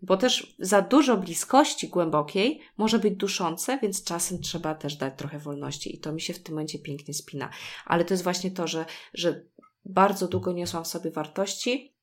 bo 0.02 0.18
też 0.18 0.56
za 0.60 0.82
dużo 0.82 1.18
bliskości 1.18 1.88
głębokiej 1.88 2.62
może 2.78 3.00
być 3.00 3.16
duszące, 3.16 3.80
więc 3.82 4.04
czasem 4.04 4.42
trzeba 4.42 4.76
też 4.76 4.96
dać 4.96 5.14
trochę 5.18 5.40
wolności 5.40 5.96
i 5.96 6.00
to 6.00 6.12
mi 6.12 6.22
się 6.22 6.34
w 6.34 6.44
tym 6.44 6.56
momencie 6.56 6.80
pięknie 6.80 7.14
spina. 7.14 7.50
Ale 7.86 8.06
to 8.06 8.14
jest 8.14 8.24
właśnie 8.24 8.52
to, 8.52 8.68
że, 8.68 8.86
że 9.14 9.46
bardzo 9.86 10.28
długo 10.28 10.54
niosłam 10.54 10.84
w 10.84 10.88
sobie 10.88 11.12
wartości, 11.12 11.96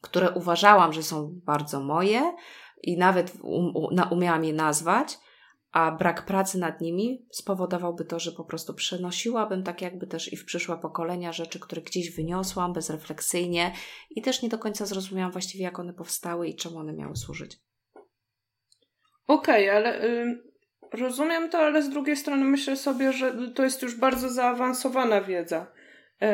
które 0.00 0.30
uważałam, 0.30 0.92
że 0.92 1.02
są 1.02 1.40
bardzo 1.44 1.80
moje, 1.80 2.34
i 2.82 2.98
nawet 2.98 3.32
um, 3.42 3.72
umiałam 4.10 4.44
je 4.44 4.52
nazwać, 4.52 5.18
a 5.72 5.92
brak 5.92 6.24
pracy 6.24 6.58
nad 6.58 6.80
nimi 6.80 7.26
spowodowałby 7.30 8.04
to, 8.04 8.18
że 8.18 8.32
po 8.32 8.44
prostu 8.44 8.74
przenosiłabym 8.74 9.62
tak 9.62 9.82
jakby 9.82 10.06
też 10.06 10.32
i 10.32 10.36
w 10.36 10.44
przyszłe 10.44 10.78
pokolenia 10.78 11.32
rzeczy, 11.32 11.60
które 11.60 11.82
gdzieś 11.82 12.16
wyniosłam 12.16 12.72
bezrefleksyjnie 12.72 13.72
i 14.10 14.22
też 14.22 14.42
nie 14.42 14.48
do 14.48 14.58
końca 14.58 14.86
zrozumiałam 14.86 15.32
właściwie, 15.32 15.64
jak 15.64 15.78
one 15.78 15.92
powstały 15.92 16.48
i 16.48 16.56
czemu 16.56 16.78
one 16.78 16.92
miały 16.92 17.16
służyć. 17.16 17.58
Okej, 19.26 19.70
okay, 19.70 19.76
ale 19.76 20.04
y, 20.04 20.42
rozumiem 20.92 21.50
to, 21.50 21.58
ale 21.58 21.82
z 21.82 21.90
drugiej 21.90 22.16
strony 22.16 22.44
myślę 22.44 22.76
sobie, 22.76 23.12
że 23.12 23.52
to 23.52 23.64
jest 23.64 23.82
już 23.82 23.94
bardzo 23.94 24.30
zaawansowana 24.30 25.20
wiedza. 25.20 25.66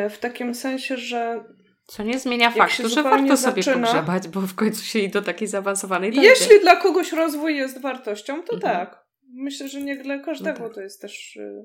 Y, 0.07 0.11
w 0.11 0.19
takim 0.19 0.55
sensie, 0.55 0.97
że 0.97 1.45
co 1.89 2.03
nie 2.03 2.19
zmienia 2.19 2.51
faktu, 2.51 2.89
że 2.89 3.03
warto 3.03 3.37
sobie 3.37 3.63
zaczyna, 3.63 3.87
pogrzebać, 3.87 4.29
bo 4.29 4.41
w 4.41 4.55
końcu 4.55 4.85
się 4.85 4.99
i 4.99 5.09
do 5.09 5.23
takiej 5.23 5.49
zaawansowanej 5.49 6.13
dojdzie. 6.13 6.29
Jeśli 6.29 6.61
dla 6.61 6.77
kogoś 6.77 7.13
rozwój 7.13 7.57
jest 7.57 7.81
wartością, 7.81 8.43
to 8.43 8.55
mhm. 8.55 8.61
tak. 8.61 9.07
Myślę, 9.35 9.69
że 9.69 9.81
nie 9.81 9.97
dla 9.97 10.19
każdego 10.19 10.59
no 10.59 10.65
tak. 10.65 10.75
to 10.75 10.81
jest 10.81 11.01
też 11.01 11.37
y, 11.37 11.65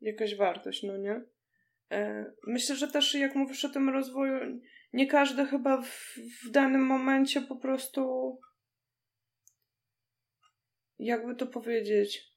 jakaś 0.00 0.36
wartość, 0.36 0.82
no 0.82 0.96
nie? 0.96 1.20
E, 1.90 2.32
myślę, 2.46 2.76
że 2.76 2.88
też 2.88 3.14
jak 3.14 3.34
mówisz 3.34 3.64
o 3.64 3.68
tym 3.68 3.88
rozwoju, 3.88 4.60
nie 4.92 5.06
każdy 5.06 5.46
chyba 5.46 5.82
w, 5.82 6.16
w 6.44 6.50
danym 6.50 6.86
momencie 6.86 7.40
po 7.40 7.56
prostu 7.56 8.38
jakby 10.98 11.36
to 11.36 11.46
powiedzieć 11.46 12.29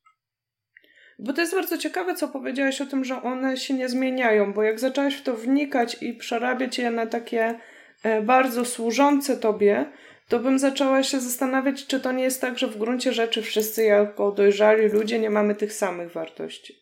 bo 1.23 1.33
to 1.33 1.41
jest 1.41 1.55
bardzo 1.55 1.77
ciekawe, 1.77 2.15
co 2.15 2.27
powiedziałeś 2.27 2.81
o 2.81 2.85
tym, 2.85 3.05
że 3.05 3.21
one 3.21 3.57
się 3.57 3.73
nie 3.73 3.89
zmieniają, 3.89 4.53
bo 4.53 4.63
jak 4.63 4.79
zaczęłaś 4.79 5.15
w 5.15 5.23
to 5.23 5.33
wnikać 5.33 5.97
i 6.01 6.13
przerabiać 6.13 6.77
je 6.77 6.91
na 6.91 7.07
takie 7.07 7.59
e, 8.03 8.21
bardzo 8.21 8.65
służące 8.65 9.37
tobie, 9.37 9.85
to 10.27 10.39
bym 10.39 10.59
zaczęła 10.59 11.03
się 11.03 11.19
zastanawiać, 11.19 11.87
czy 11.87 11.99
to 11.99 12.11
nie 12.11 12.23
jest 12.23 12.41
tak, 12.41 12.59
że 12.59 12.67
w 12.67 12.77
gruncie 12.77 13.13
rzeczy 13.13 13.41
wszyscy 13.41 13.83
jako 13.83 14.31
dojrzali 14.31 14.87
ludzie 14.87 15.19
nie 15.19 15.29
mamy 15.29 15.55
tych 15.55 15.73
samych 15.73 16.11
wartości. 16.11 16.75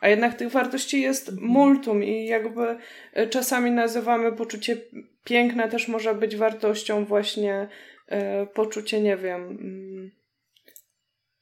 A 0.00 0.08
jednak 0.08 0.34
tych 0.34 0.50
wartości 0.50 1.00
jest 1.00 1.40
multum 1.40 2.04
i 2.04 2.26
jakby 2.26 2.76
e, 3.12 3.26
czasami 3.26 3.70
nazywamy 3.70 4.32
poczucie 4.32 4.76
piękna 5.24 5.68
też 5.68 5.88
może 5.88 6.14
być 6.14 6.36
wartością 6.36 7.04
właśnie 7.04 7.68
e, 8.08 8.46
poczucie, 8.46 9.00
nie 9.00 9.16
wiem, 9.16 9.42
mm, 9.42 10.23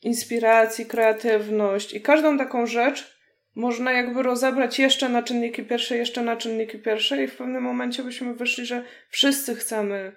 inspiracji, 0.02 0.86
kreatywność 0.86 1.94
i 1.94 2.00
każdą 2.00 2.38
taką 2.38 2.66
rzecz 2.66 3.22
można 3.54 3.92
jakby 3.92 4.22
rozebrać 4.22 4.78
jeszcze 4.78 5.08
na 5.08 5.22
czynniki 5.22 5.62
pierwsze, 5.62 5.96
jeszcze 5.96 6.22
na 6.22 6.36
czynniki 6.36 6.78
pierwsze 6.78 7.24
i 7.24 7.28
w 7.28 7.36
pewnym 7.36 7.62
momencie 7.62 8.02
byśmy 8.02 8.34
wyszli, 8.34 8.66
że 8.66 8.84
wszyscy 9.10 9.54
chcemy 9.54 10.16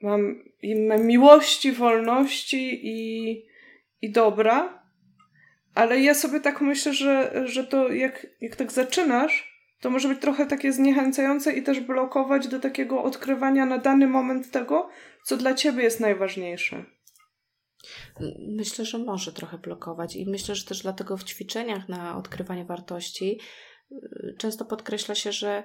mam 0.00 0.42
miłości, 0.98 1.72
wolności 1.72 2.80
i, 2.82 3.30
i 4.02 4.10
dobra, 4.10 4.82
ale 5.74 6.00
ja 6.00 6.14
sobie 6.14 6.40
tak 6.40 6.60
myślę, 6.60 6.94
że, 6.94 7.42
że 7.44 7.64
to 7.64 7.92
jak, 7.92 8.26
jak 8.40 8.56
tak 8.56 8.72
zaczynasz, 8.72 9.56
to 9.80 9.90
może 9.90 10.08
być 10.08 10.20
trochę 10.20 10.46
takie 10.46 10.72
zniechęcające 10.72 11.52
i 11.52 11.62
też 11.62 11.80
blokować 11.80 12.48
do 12.48 12.60
takiego 12.60 13.02
odkrywania 13.02 13.66
na 13.66 13.78
dany 13.78 14.06
moment 14.06 14.50
tego, 14.50 14.88
co 15.24 15.36
dla 15.36 15.54
ciebie 15.54 15.82
jest 15.82 16.00
najważniejsze. 16.00 16.84
Myślę, 18.38 18.84
że 18.84 18.98
może 18.98 19.32
trochę 19.32 19.58
blokować 19.58 20.16
i 20.16 20.26
myślę, 20.26 20.54
że 20.54 20.64
też 20.64 20.82
dlatego 20.82 21.16
w 21.16 21.24
ćwiczeniach 21.24 21.88
na 21.88 22.18
odkrywanie 22.18 22.64
wartości 22.64 23.40
y, 23.92 24.34
często 24.38 24.64
podkreśla 24.64 25.14
się, 25.14 25.32
że 25.32 25.62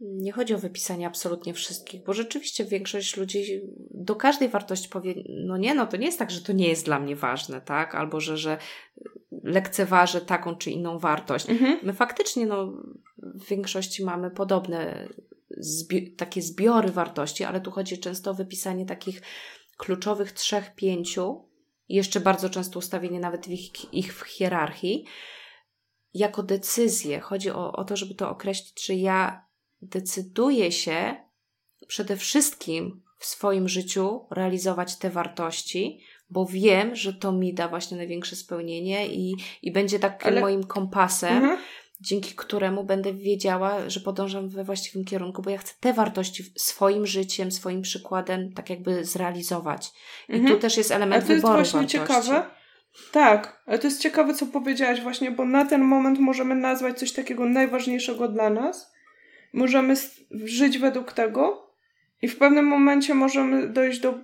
nie 0.00 0.32
chodzi 0.32 0.54
o 0.54 0.58
wypisanie 0.58 1.06
absolutnie 1.06 1.54
wszystkich, 1.54 2.04
bo 2.04 2.12
rzeczywiście 2.12 2.64
większość 2.64 3.16
ludzi 3.16 3.60
do 3.90 4.16
każdej 4.16 4.48
wartości 4.48 4.88
powie, 4.88 5.14
no 5.28 5.56
nie, 5.56 5.74
no 5.74 5.86
to 5.86 5.96
nie 5.96 6.06
jest 6.06 6.18
tak, 6.18 6.30
że 6.30 6.40
to 6.40 6.52
nie 6.52 6.68
jest 6.68 6.84
dla 6.84 7.00
mnie 7.00 7.16
ważne, 7.16 7.60
tak? 7.60 7.94
Albo 7.94 8.20
że, 8.20 8.36
że 8.36 8.58
lekceważę 9.42 10.20
taką 10.20 10.56
czy 10.56 10.70
inną 10.70 10.98
wartość. 10.98 11.50
Mhm. 11.50 11.78
My 11.82 11.92
faktycznie, 11.92 12.46
no, 12.46 12.82
w 13.18 13.48
większości 13.48 14.04
mamy 14.04 14.30
podobne 14.30 15.08
zbi 15.58 16.14
takie 16.14 16.42
zbiory 16.42 16.90
wartości, 16.90 17.44
ale 17.44 17.60
tu 17.60 17.70
chodzi 17.70 17.98
często 17.98 18.30
o 18.30 18.34
wypisanie 18.34 18.86
takich 18.86 19.22
kluczowych 19.76 20.32
trzech, 20.32 20.74
pięciu, 20.74 21.44
jeszcze 21.88 22.20
bardzo 22.20 22.50
często 22.50 22.78
ustawienie 22.78 23.20
nawet 23.20 23.48
ich, 23.48 23.94
ich 23.94 24.14
w 24.14 24.22
hierarchii, 24.22 25.04
jako 26.14 26.42
decyzję. 26.42 27.20
Chodzi 27.20 27.50
o, 27.50 27.72
o 27.72 27.84
to, 27.84 27.96
żeby 27.96 28.14
to 28.14 28.30
określić, 28.30 28.86
że 28.86 28.94
ja 28.94 29.46
decyduję 29.82 30.72
się 30.72 31.14
przede 31.86 32.16
wszystkim 32.16 33.02
w 33.18 33.26
swoim 33.26 33.68
życiu 33.68 34.26
realizować 34.30 34.96
te 34.96 35.10
wartości, 35.10 36.00
bo 36.30 36.46
wiem, 36.46 36.96
że 36.96 37.14
to 37.14 37.32
mi 37.32 37.54
da 37.54 37.68
właśnie 37.68 37.96
największe 37.96 38.36
spełnienie 38.36 39.06
i, 39.06 39.36
i 39.62 39.72
będzie 39.72 39.98
takim 39.98 40.28
Ale... 40.28 40.40
moim 40.40 40.64
kompasem, 40.64 41.36
mhm 41.36 41.58
dzięki 42.02 42.34
któremu 42.34 42.84
będę 42.84 43.14
wiedziała, 43.14 43.90
że 43.90 44.00
podążam 44.00 44.48
we 44.48 44.64
właściwym 44.64 45.04
kierunku, 45.04 45.42
bo 45.42 45.50
ja 45.50 45.58
chcę 45.58 45.74
te 45.80 45.92
wartości 45.92 46.44
swoim 46.56 47.06
życiem, 47.06 47.52
swoim 47.52 47.82
przykładem 47.82 48.52
tak 48.52 48.70
jakby 48.70 49.04
zrealizować. 49.04 49.90
I 50.28 50.32
mhm. 50.32 50.54
tu 50.54 50.60
też 50.60 50.76
jest 50.76 50.90
element 50.90 51.24
wyboru 51.24 51.54
to 51.54 51.58
jest 51.58 51.72
właśnie 51.72 51.98
wartości. 51.98 51.98
ciekawe. 51.98 52.50
Tak, 53.12 53.62
ale 53.66 53.78
to 53.78 53.86
jest 53.86 54.00
ciekawe, 54.00 54.34
co 54.34 54.46
powiedziałaś 54.46 55.00
właśnie, 55.00 55.30
bo 55.30 55.44
na 55.44 55.64
ten 55.64 55.82
moment 55.82 56.18
możemy 56.18 56.54
nazwać 56.54 56.98
coś 56.98 57.12
takiego 57.12 57.44
najważniejszego 57.44 58.28
dla 58.28 58.50
nas. 58.50 58.92
Możemy 59.52 59.94
żyć 60.30 60.78
według 60.78 61.12
tego 61.12 61.72
i 62.22 62.28
w 62.28 62.38
pewnym 62.38 62.66
momencie 62.66 63.14
możemy 63.14 63.68
dojść 63.68 64.00
do 64.00 64.14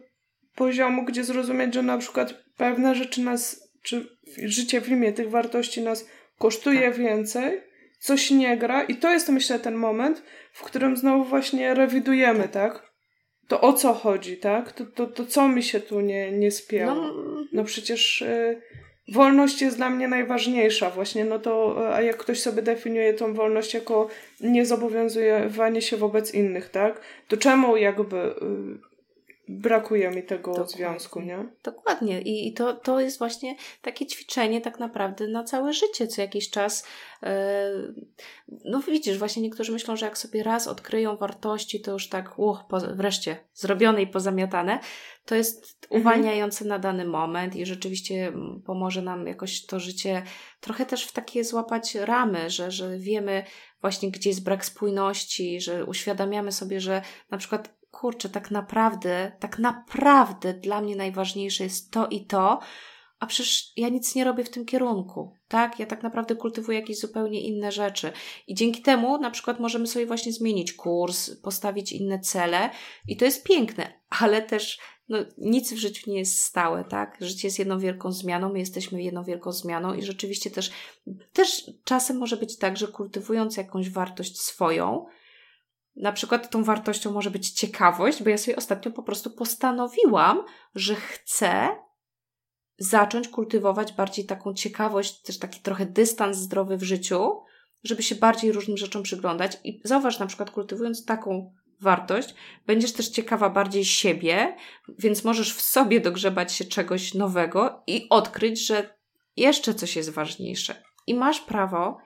poziomu, 0.55 1.05
gdzie 1.05 1.25
zrozumieć, 1.25 1.75
że 1.75 1.83
na 1.83 1.99
przykład 1.99 2.35
pewne 2.57 2.95
rzeczy 2.95 3.21
nas, 3.21 3.71
czy 3.83 4.19
życie 4.45 4.81
w 4.81 4.89
imię 4.89 5.13
tych 5.13 5.31
wartości 5.31 5.83
nas 5.83 6.07
kosztuje 6.39 6.91
tak. 6.91 6.99
więcej, 6.99 7.68
coś 7.99 8.31
nie 8.31 8.57
gra 8.57 8.83
i 8.83 8.97
to 8.97 9.13
jest 9.13 9.29
myślę 9.29 9.59
ten 9.59 9.75
moment, 9.75 10.23
w 10.53 10.63
którym 10.63 10.97
znowu 10.97 11.25
właśnie 11.25 11.75
rewidujemy, 11.75 12.49
tak? 12.49 12.89
To 13.49 13.61
o 13.61 13.73
co 13.73 13.95
chodzi, 13.95 14.37
tak? 14.37 14.73
To, 14.73 14.87
to, 14.87 15.07
to 15.07 15.27
co 15.27 15.49
mi 15.49 15.63
się 15.63 15.81
tu 15.81 16.01
nie, 16.01 16.33
nie 16.33 16.51
spięło? 16.51 16.95
No, 16.95 17.15
no 17.53 17.65
przecież 17.65 18.23
y, 18.23 18.63
wolność 19.13 19.63
jest 19.63 19.77
dla 19.77 19.91
mnie 19.91 20.09
najważniejsza 20.09 20.91
właśnie, 20.91 21.25
no 21.25 21.39
to 21.39 21.77
a 21.95 22.03
jak 22.03 22.17
ktoś 22.17 22.41
sobie 22.41 22.63
definiuje 22.63 23.15
tą 23.15 23.35
wolność 23.35 23.75
jako 23.75 24.09
niezobowiązywanie 24.41 25.83
się 25.83 25.97
wobec 25.97 26.35
innych, 26.35 26.69
tak? 26.69 27.01
To 27.29 27.37
czemu 27.37 27.77
jakby 27.77 28.17
y, 28.17 28.88
brakuje 29.49 30.11
mi 30.11 30.23
tego 30.23 30.51
Dokładnie. 30.51 30.77
związku, 30.77 31.21
nie? 31.21 31.49
Dokładnie. 31.65 32.23
I, 32.23 32.49
i 32.49 32.53
to, 32.53 32.75
to 32.75 33.01
jest 33.01 33.19
właśnie 33.19 33.57
takie 33.83 34.07
ćwiczenie 34.07 34.61
tak 34.61 34.79
naprawdę 34.79 35.29
na 35.29 35.45
całe 35.45 35.73
życie. 35.73 36.07
Co 36.07 36.23
jakiś 36.23 36.51
czas, 36.51 36.87
yy, 37.23 37.29
no 38.65 38.81
widzisz, 38.81 39.19
właśnie 39.19 39.43
niektórzy 39.43 39.73
myślą, 39.73 39.97
że 39.97 40.07
jak 40.07 40.19
sobie 40.19 40.43
raz 40.43 40.69
odkryją 40.69 41.17
wartości, 41.17 41.81
to 41.81 41.93
już 41.93 42.09
tak, 42.09 42.39
uch, 42.39 42.59
po, 42.69 42.81
wreszcie 42.81 43.37
zrobione 43.55 44.03
i 44.03 44.07
pozamiatane. 44.07 44.79
To 45.25 45.35
jest 45.35 45.79
mhm. 45.83 46.01
uwalniające 46.01 46.65
mhm. 46.65 46.69
na 46.69 46.79
dany 46.79 47.05
moment 47.05 47.57
i 47.57 47.67
rzeczywiście 47.67 48.33
pomoże 48.67 49.03
nam 49.03 49.27
jakoś 49.27 49.67
to 49.67 49.81
życie 49.81 50.23
trochę 50.61 50.87
też 50.87 51.07
w 51.07 51.13
takie 51.13 51.45
złapać 51.45 51.95
ramy, 51.95 52.51
że, 52.51 52.71
że 52.71 52.99
wiemy 52.99 53.45
właśnie, 53.81 54.11
gdzie 54.11 54.31
jest 54.31 54.45
brak 54.45 54.65
spójności, 54.65 55.61
że 55.61 55.85
uświadamiamy 55.85 56.53
sobie, 56.53 56.81
że 56.81 57.03
na 57.31 57.39
przykład 57.39 57.78
kurczę, 58.01 58.29
tak 58.29 58.51
naprawdę, 58.51 59.33
tak 59.41 59.59
naprawdę 59.59 60.55
dla 60.55 60.81
mnie 60.81 60.97
najważniejsze 60.97 61.65
jest 61.65 61.91
to 61.91 62.07
i 62.07 62.27
to, 62.27 62.61
a 63.19 63.27
przecież 63.27 63.73
ja 63.77 63.89
nic 63.89 64.15
nie 64.15 64.25
robię 64.25 64.45
w 64.45 64.51
tym 64.51 64.65
kierunku, 64.65 65.33
tak? 65.49 65.79
Ja 65.79 65.87
tak 65.87 66.03
naprawdę 66.03 66.37
kultywuję 66.37 66.79
jakieś 66.81 66.99
zupełnie 66.99 67.41
inne 67.41 67.73
rzeczy. 67.73 68.13
I 68.47 68.55
dzięki 68.55 68.83
temu 68.83 69.19
na 69.19 69.31
przykład 69.31 69.61
możemy 69.61 69.87
sobie 69.87 70.07
właśnie 70.07 70.33
zmienić 70.33 70.73
kurs, 70.73 71.31
postawić 71.31 71.93
inne 71.93 72.21
cele 72.21 72.71
i 73.09 73.17
to 73.17 73.25
jest 73.25 73.45
piękne, 73.45 73.93
ale 74.21 74.43
też 74.43 74.79
no, 75.09 75.19
nic 75.39 75.73
w 75.73 75.77
życiu 75.77 76.11
nie 76.11 76.19
jest 76.19 76.43
stałe, 76.43 76.85
tak? 76.85 77.17
Życie 77.21 77.49
jest 77.49 77.59
jedną 77.59 77.79
wielką 77.79 78.13
zmianą, 78.13 78.53
my 78.53 78.59
jesteśmy 78.59 79.03
jedną 79.03 79.25
wielką 79.25 79.53
zmianą 79.53 79.95
i 79.95 80.03
rzeczywiście 80.03 80.51
też, 80.51 80.71
też 81.33 81.71
czasem 81.85 82.19
może 82.19 82.37
być 82.37 82.59
tak, 82.59 82.77
że 82.77 82.89
kultywując 82.89 83.57
jakąś 83.57 83.91
wartość 83.91 84.41
swoją, 84.41 85.07
na 85.99 86.13
przykład 86.13 86.51
tą 86.51 86.65
wartością 86.65 87.13
może 87.13 87.31
być 87.31 87.51
ciekawość, 87.51 88.23
bo 88.23 88.31
ja 88.31 88.39
sobie 88.39 88.57
ostatnio 88.57 88.93
po 88.93 89.03
prostu 89.03 89.31
postanowiłam, 89.31 90.45
że 90.75 90.95
chcę 90.95 91.69
zacząć 92.79 93.29
kultywować 93.29 93.93
bardziej 93.93 94.27
taką 94.27 94.55
ciekawość, 94.55 95.23
też 95.23 95.39
taki 95.39 95.61
trochę 95.61 95.87
dystans 95.87 96.37
zdrowy 96.37 96.77
w 96.77 96.83
życiu, 96.83 97.41
żeby 97.85 98.03
się 98.03 98.15
bardziej 98.15 98.53
różnym 98.53 98.77
rzeczom 98.77 99.03
przyglądać. 99.03 99.59
I 99.65 99.81
zauważ, 99.85 100.19
na 100.19 100.27
przykład 100.27 100.51
kultywując 100.51 101.05
taką 101.05 101.55
wartość, 101.81 102.35
będziesz 102.67 102.93
też 102.93 103.09
ciekawa 103.09 103.51
bardziej 103.51 103.85
siebie, 103.85 104.57
więc 104.99 105.25
możesz 105.25 105.55
w 105.55 105.61
sobie 105.61 106.01
dogrzebać 106.01 106.53
się 106.53 106.65
czegoś 106.65 107.15
nowego 107.15 107.83
i 107.87 108.07
odkryć, 108.11 108.67
że 108.67 108.99
jeszcze 109.37 109.75
coś 109.75 109.97
jest 109.97 110.11
ważniejsze. 110.11 110.83
I 111.07 111.15
masz 111.15 111.41
prawo 111.41 111.99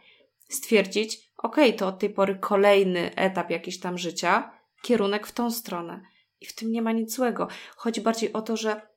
stwierdzić, 0.48 1.31
okej, 1.42 1.68
okay, 1.68 1.78
to 1.78 1.86
od 1.86 1.98
tej 1.98 2.10
pory 2.10 2.34
kolejny 2.34 3.14
etap 3.14 3.50
jakiś 3.50 3.80
tam 3.80 3.98
życia, 3.98 4.50
kierunek 4.82 5.26
w 5.26 5.32
tą 5.32 5.50
stronę. 5.50 6.02
I 6.40 6.46
w 6.46 6.54
tym 6.54 6.72
nie 6.72 6.82
ma 6.82 6.92
nic 6.92 7.14
złego. 7.14 7.48
Chodzi 7.76 8.00
bardziej 8.00 8.32
o 8.32 8.42
to, 8.42 8.56
że 8.56 8.92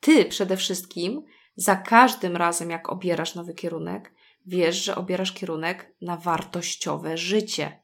ty 0.00 0.24
przede 0.24 0.56
wszystkim 0.56 1.22
za 1.56 1.76
każdym 1.76 2.36
razem, 2.36 2.70
jak 2.70 2.88
obierasz 2.88 3.34
nowy 3.34 3.54
kierunek, 3.54 4.14
wiesz, 4.46 4.84
że 4.84 4.94
obierasz 4.94 5.32
kierunek 5.32 5.94
na 6.00 6.16
wartościowe 6.16 7.16
życie. 7.16 7.82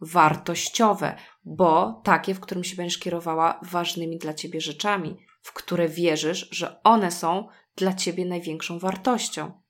Wartościowe, 0.00 1.16
bo 1.44 2.00
takie, 2.04 2.34
w 2.34 2.40
którym 2.40 2.64
się 2.64 2.76
będziesz 2.76 2.98
kierowała 2.98 3.60
ważnymi 3.62 4.18
dla 4.18 4.34
ciebie 4.34 4.60
rzeczami, 4.60 5.16
w 5.42 5.52
które 5.52 5.88
wierzysz, 5.88 6.48
że 6.50 6.82
one 6.82 7.10
są 7.10 7.48
dla 7.76 7.92
ciebie 7.92 8.24
największą 8.24 8.78
wartością 8.78 9.62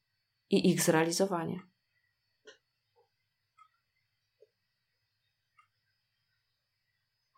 i 0.50 0.70
ich 0.70 0.82
zrealizowanie. 0.82 1.71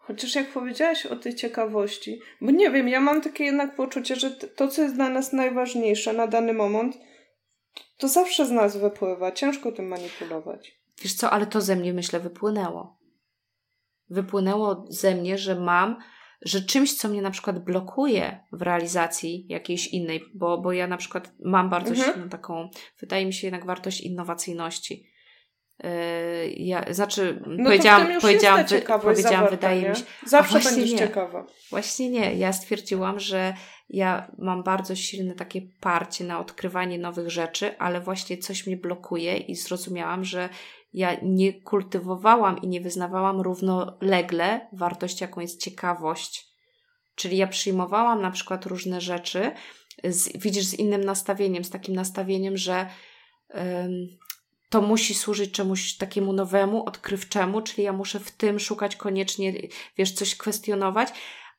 Chociaż 0.07 0.35
jak 0.35 0.53
powiedziałaś 0.53 1.07
o 1.07 1.17
tej 1.17 1.35
ciekawości, 1.35 2.21
bo 2.41 2.51
nie 2.51 2.71
wiem, 2.71 2.89
ja 2.89 3.01
mam 3.01 3.23
takie 3.23 3.45
jednak 3.45 3.77
poczucie, 3.77 4.17
że 4.17 4.31
to, 4.31 4.69
co 4.69 4.83
jest 4.83 4.95
dla 4.95 5.09
nas 5.09 5.33
najważniejsze 5.33 6.13
na 6.13 6.27
dany 6.27 6.53
moment, 6.53 6.99
to 7.99 8.09
zawsze 8.09 8.47
z 8.47 8.51
nas 8.51 8.77
wypływa. 8.77 9.33
Ciężko 9.33 9.73
tym 9.73 9.89
manipulować. 9.89 10.81
Wiesz 11.03 11.15
co, 11.15 11.31
ale 11.31 11.47
to 11.47 11.61
ze 11.61 11.77
mnie 11.77 11.93
myślę 11.93 12.21
wypłynęło. 12.21 12.99
Wypłynęło 14.11 14.87
ze 14.89 15.15
mnie, 15.15 15.39
że 15.39 15.61
mam, 15.61 15.97
że 16.43 16.61
czymś, 16.61 16.95
co 16.95 17.09
mnie 17.09 17.23
na 17.23 17.31
przykład 17.31 17.65
blokuje 17.65 18.41
w 18.53 18.63
realizacji 18.63 19.47
jakiejś 19.49 19.87
innej, 19.87 20.25
bo, 20.35 20.59
bo 20.59 20.73
ja 20.73 20.87
na 20.87 20.97
przykład 20.97 21.33
mam 21.45 21.71
bardzo 21.71 21.91
mhm. 21.91 22.13
silną 22.13 22.29
taką, 22.29 22.69
wydaje 23.01 23.27
mi 23.27 23.33
się 23.33 23.47
jednak 23.47 23.67
wartość 23.67 24.01
innowacyjności 24.01 25.14
ja, 26.57 26.85
znaczy, 26.91 27.43
no 27.47 27.65
powiedziałam, 27.65 28.21
powiedziałam, 28.21 28.67
wy, 28.67 28.83
powiedziałam 29.03 29.51
wydaje 29.51 29.83
nie? 29.83 29.89
mi 29.89 29.97
się. 29.97 30.03
Zawsze 30.27 30.61
będziesz 30.61 30.93
nie. 30.93 30.99
ciekawa. 30.99 31.47
Właśnie 31.71 32.11
nie. 32.11 32.35
Ja 32.35 32.53
stwierdziłam, 32.53 33.21
że 33.21 33.55
ja 33.89 34.31
mam 34.39 34.63
bardzo 34.63 34.97
silne 34.97 35.35
takie 35.35 35.63
parcie 35.81 36.25
na 36.25 36.41
odkrywanie 36.41 36.99
nowych 36.99 37.31
rzeczy, 37.31 37.79
ale 37.79 38.01
właśnie 38.01 38.39
coś 38.39 38.67
mnie 38.67 38.77
blokuje 38.77 39.37
i 39.37 39.55
zrozumiałam, 39.55 40.25
że 40.25 40.49
ja 40.93 41.17
nie 41.23 41.63
kultywowałam 41.63 42.63
i 42.63 42.69
nie 42.69 42.81
wyznawałam 42.81 43.41
równolegle 43.41 44.69
wartości, 44.73 45.25
jaką 45.25 45.41
jest 45.41 45.61
ciekawość. 45.61 46.47
Czyli 47.15 47.37
ja 47.37 47.47
przyjmowałam 47.47 48.23
na 48.23 48.31
przykład 48.31 48.67
różne 48.67 49.01
rzeczy, 49.01 49.53
z, 50.05 50.39
widzisz, 50.39 50.65
z 50.65 50.75
innym 50.75 51.05
nastawieniem, 51.05 51.65
z 51.65 51.71
takim 51.71 51.95
nastawieniem, 51.95 52.57
że 52.57 52.87
to 54.75 54.81
musi 54.81 55.15
służyć 55.15 55.51
czemuś 55.51 55.97
takiemu 55.97 56.33
nowemu, 56.33 56.85
odkrywczemu, 56.85 57.63
czyli 57.63 57.83
ja 57.83 57.93
muszę 57.93 58.21
w 58.21 58.31
tym 58.31 58.59
szukać 58.59 58.97
koniecznie, 58.97 59.53
wiesz, 59.99 60.13
coś 60.13 60.37
kwestionować. 60.37 61.09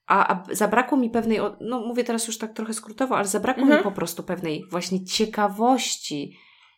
A, 0.07 0.33
a 0.33 0.43
zabrakło 0.51 0.97
mi 0.97 1.09
pewnej, 1.09 1.39
no 1.61 1.79
mówię 1.79 2.03
teraz 2.03 2.27
już 2.27 2.37
tak 2.37 2.53
trochę 2.53 2.73
skrótowo, 2.73 3.17
ale 3.17 3.27
zabrakło 3.27 3.63
mhm. 3.63 3.79
mi 3.79 3.83
po 3.83 3.91
prostu 3.91 4.23
pewnej 4.23 4.65
właśnie 4.71 5.05
ciekawości, 5.05 6.37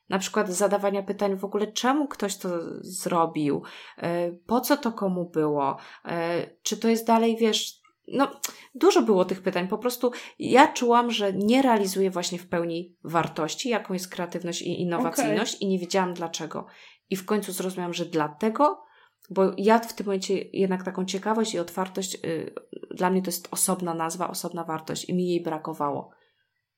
na 0.10 0.20
przykład 0.20 0.50
zadawania 0.50 1.04
pytań 1.04 1.38
w 1.38 1.46
ogóle, 1.46 1.68
czemu 1.68 2.08
ktoś 2.08 2.38
to 2.38 2.50
zrobił, 2.82 3.64
e, 3.98 4.32
po 4.32 4.62
co 4.62 4.78
to 4.78 4.92
komu 4.92 5.30
było, 5.30 5.78
e, 6.06 6.48
czy 6.64 6.78
to 6.78 6.88
jest 6.88 7.08
dalej, 7.08 7.38
wiesz, 7.40 7.82
no, 8.08 8.32
dużo 8.76 9.02
było 9.02 9.26
tych 9.26 9.42
pytań. 9.42 9.68
Po 9.68 9.78
prostu 9.78 10.12
ja 10.40 10.74
czułam, 10.74 11.12
że 11.12 11.34
nie 11.34 11.62
realizuję 11.62 12.12
właśnie 12.12 12.40
w 12.40 12.48
pełni 12.48 12.96
wartości, 13.04 13.70
jaką 13.70 13.94
jest 13.94 14.08
kreatywność 14.08 14.62
i 14.62 14.82
innowacyjność, 14.82 15.56
okay. 15.56 15.68
i 15.68 15.72
nie 15.72 15.80
wiedziałam 15.80 16.14
dlaczego. 16.14 16.66
I 17.10 17.16
w 17.16 17.26
końcu 17.26 17.52
zrozumiałam, 17.52 17.94
że 17.94 18.06
dlatego, 18.06 18.84
bo 19.30 19.52
ja 19.58 19.80
w 19.80 19.94
tym 19.94 20.06
momencie 20.06 20.42
jednak 20.54 20.84
taką 20.84 21.06
ciekawość 21.06 21.54
i 21.54 21.60
otwartość, 21.60 22.18
yy, 22.24 22.54
dla 22.92 23.10
mnie 23.10 23.22
to 23.22 23.28
jest 23.28 23.48
osobna 23.52 23.94
nazwa, 23.94 24.30
osobna 24.30 24.64
wartość, 24.64 25.10
i 25.10 25.14
mi 25.14 25.28
jej 25.28 25.44
brakowało. 25.44 26.12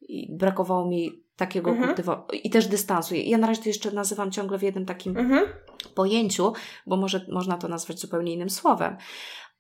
I 0.02 0.38
brakowało 0.38 0.88
mi 0.88 1.24
takiego 1.36 1.70
mhm. 1.70 1.88
kultywowania 1.88 2.28
i 2.44 2.50
też 2.50 2.68
dystansu. 2.68 3.16
Ja 3.16 3.38
na 3.38 3.48
razie 3.48 3.62
to 3.62 3.70
jeszcze 3.70 3.92
nazywam 3.92 4.32
ciągle 4.32 4.58
w 4.58 4.64
jednym 4.64 4.86
takim 4.86 5.18
mhm. 5.18 5.48
pojęciu, 5.96 6.54
bo 6.88 6.98
może 6.98 7.26
można 7.32 7.58
to 7.58 7.68
nazwać 7.68 8.00
zupełnie 8.00 8.34
innym 8.34 8.50
słowem 8.50 8.98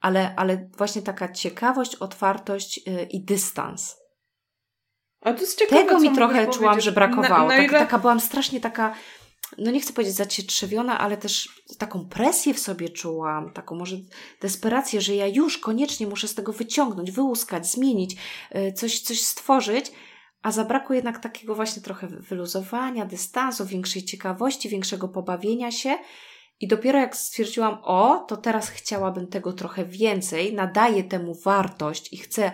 ale, 0.02 0.36
ale 0.36 0.70
właśnie 0.78 1.02
taka 1.02 1.32
ciekawość, 1.32 1.96
otwartość 1.96 2.88
yy, 2.88 3.04
i 3.04 3.24
dystans. 3.24 3.98
A 5.22 5.34
to 5.34 5.40
jest 5.40 5.60
ciekawe, 5.60 5.84
Tego 5.84 6.00
mi 6.00 6.16
trochę 6.16 6.48
czułam, 6.48 6.82
że 6.82 6.92
brakowało. 6.92 7.48
Na, 7.48 7.48
na 7.48 7.58
ile... 7.58 7.70
tak, 7.70 7.80
taka 7.80 8.00
byłam 8.00 8.20
strasznie 8.20 8.60
taka, 8.60 8.96
no 9.58 9.72
nie 9.72 9.80
chcę 9.80 9.94
powiedzieć 9.94 10.16
zacietrzewiona, 10.16 11.00
ale 11.00 11.18
też 11.18 11.62
taką 11.78 12.10
presję 12.10 12.54
w 12.54 12.60
sobie 12.60 12.90
czułam, 12.90 13.54
taką 13.54 13.76
może 13.76 13.96
desperację, 14.42 15.02
że 15.02 15.16
ja 15.16 15.28
już 15.28 15.58
koniecznie 15.58 16.08
muszę 16.08 16.28
z 16.28 16.36
tego 16.36 16.54
wyciągnąć, 16.54 17.12
wyłuskać, 17.12 17.72
zmienić, 17.72 18.16
yy, 18.52 18.74
coś, 18.74 19.00
coś 19.00 19.22
stworzyć. 19.22 19.92
A 20.42 20.52
zabrakło 20.52 20.96
jednak 20.96 21.20
takiego 21.20 21.56
właśnie 21.56 21.82
trochę 21.82 22.08
wyluzowania, 22.08 23.06
dystansu, 23.06 23.66
większej 23.66 24.04
ciekawości, 24.04 24.70
większego 24.70 25.08
pobawienia 25.08 25.72
się. 25.72 25.98
I 26.60 26.68
dopiero 26.68 27.00
jak 27.00 27.16
stwierdziłam, 27.18 27.78
o, 27.84 28.26
to 28.28 28.38
teraz 28.38 28.70
chciałabym 28.70 29.28
tego 29.28 29.54
trochę 29.54 29.86
więcej, 29.86 30.54
nadaję 30.54 31.04
temu 31.04 31.36
wartość 31.36 32.14
i 32.14 32.18
chcę 32.18 32.52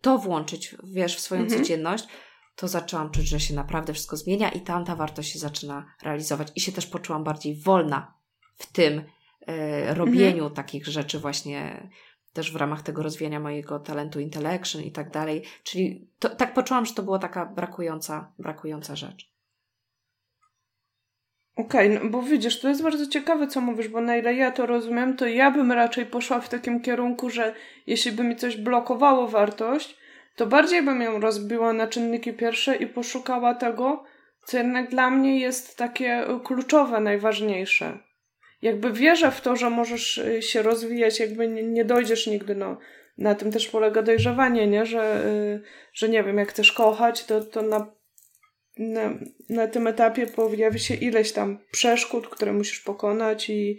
to 0.00 0.18
włączyć, 0.18 0.76
wiesz, 0.84 1.16
w 1.16 1.20
swoją 1.20 1.42
mhm. 1.42 1.60
codzienność, 1.60 2.08
to 2.56 2.68
zaczęłam 2.68 3.10
czuć, 3.10 3.28
że 3.28 3.40
się 3.40 3.54
naprawdę 3.54 3.92
wszystko 3.92 4.16
zmienia 4.16 4.48
i 4.48 4.60
tam 4.60 4.84
ta 4.84 4.96
wartość 4.96 5.32
się 5.32 5.38
zaczyna 5.38 5.86
realizować. 6.02 6.48
I 6.54 6.60
się 6.60 6.72
też 6.72 6.86
poczułam 6.86 7.24
bardziej 7.24 7.60
wolna 7.60 8.14
w 8.56 8.72
tym 8.72 9.02
e, 9.46 9.94
robieniu 9.94 10.44
mhm. 10.44 10.54
takich 10.54 10.86
rzeczy 10.86 11.18
właśnie 11.18 11.90
też 12.32 12.52
w 12.52 12.56
ramach 12.56 12.82
tego 12.82 13.02
rozwijania 13.02 13.40
mojego 13.40 13.78
talentu 13.78 14.20
intellection 14.20 14.82
i 14.82 14.92
tak 14.92 15.10
dalej. 15.10 15.42
Czyli 15.62 16.08
to, 16.18 16.28
tak 16.28 16.54
poczułam, 16.54 16.86
że 16.86 16.94
to 16.94 17.02
była 17.02 17.18
taka 17.18 17.46
brakująca, 17.46 18.32
brakująca 18.38 18.96
rzecz. 18.96 19.33
Okej, 21.56 21.88
okay, 21.88 22.04
no 22.04 22.10
bo 22.10 22.22
widzisz, 22.22 22.60
to 22.60 22.68
jest 22.68 22.82
bardzo 22.82 23.06
ciekawe, 23.06 23.46
co 23.46 23.60
mówisz, 23.60 23.88
bo 23.88 24.00
na 24.00 24.16
ile 24.16 24.34
ja 24.34 24.50
to 24.50 24.66
rozumiem, 24.66 25.16
to 25.16 25.26
ja 25.26 25.50
bym 25.50 25.72
raczej 25.72 26.06
poszła 26.06 26.40
w 26.40 26.48
takim 26.48 26.80
kierunku, 26.80 27.30
że 27.30 27.54
jeśli 27.86 28.12
by 28.12 28.24
mi 28.24 28.36
coś 28.36 28.56
blokowało 28.56 29.28
wartość, 29.28 29.96
to 30.36 30.46
bardziej 30.46 30.82
bym 30.82 31.02
ją 31.02 31.20
rozbiła 31.20 31.72
na 31.72 31.86
czynniki 31.86 32.32
pierwsze 32.32 32.76
i 32.76 32.86
poszukała 32.86 33.54
tego, 33.54 34.04
co 34.44 34.58
jednak 34.58 34.90
dla 34.90 35.10
mnie 35.10 35.40
jest 35.40 35.76
takie 35.78 36.24
kluczowe, 36.44 37.00
najważniejsze. 37.00 37.98
jakby 38.62 38.92
wierzę 38.92 39.30
w 39.30 39.40
to, 39.40 39.56
że 39.56 39.70
możesz 39.70 40.18
y, 40.18 40.42
się 40.42 40.62
rozwijać, 40.62 41.20
jakby 41.20 41.48
nie, 41.48 41.62
nie 41.62 41.84
dojdziesz 41.84 42.26
nigdy, 42.26 42.54
no. 42.54 42.78
Na 43.18 43.34
tym 43.34 43.52
też 43.52 43.68
polega 43.68 44.02
dojrzewanie, 44.02 44.66
nie? 44.66 44.86
Że, 44.86 45.26
y, 45.26 45.62
że 45.92 46.08
nie 46.08 46.24
wiem, 46.24 46.38
jak 46.38 46.48
chcesz 46.48 46.72
kochać, 46.72 47.24
to, 47.24 47.40
to 47.44 47.62
na, 47.62 47.86
na, 48.78 49.14
na 49.48 49.66
tym 49.66 49.86
etapie 49.86 50.26
pojawi 50.26 50.80
się 50.80 50.94
ileś 50.94 51.32
tam 51.32 51.58
przeszkód, 51.70 52.28
które 52.28 52.52
musisz 52.52 52.80
pokonać 52.80 53.50
i, 53.50 53.78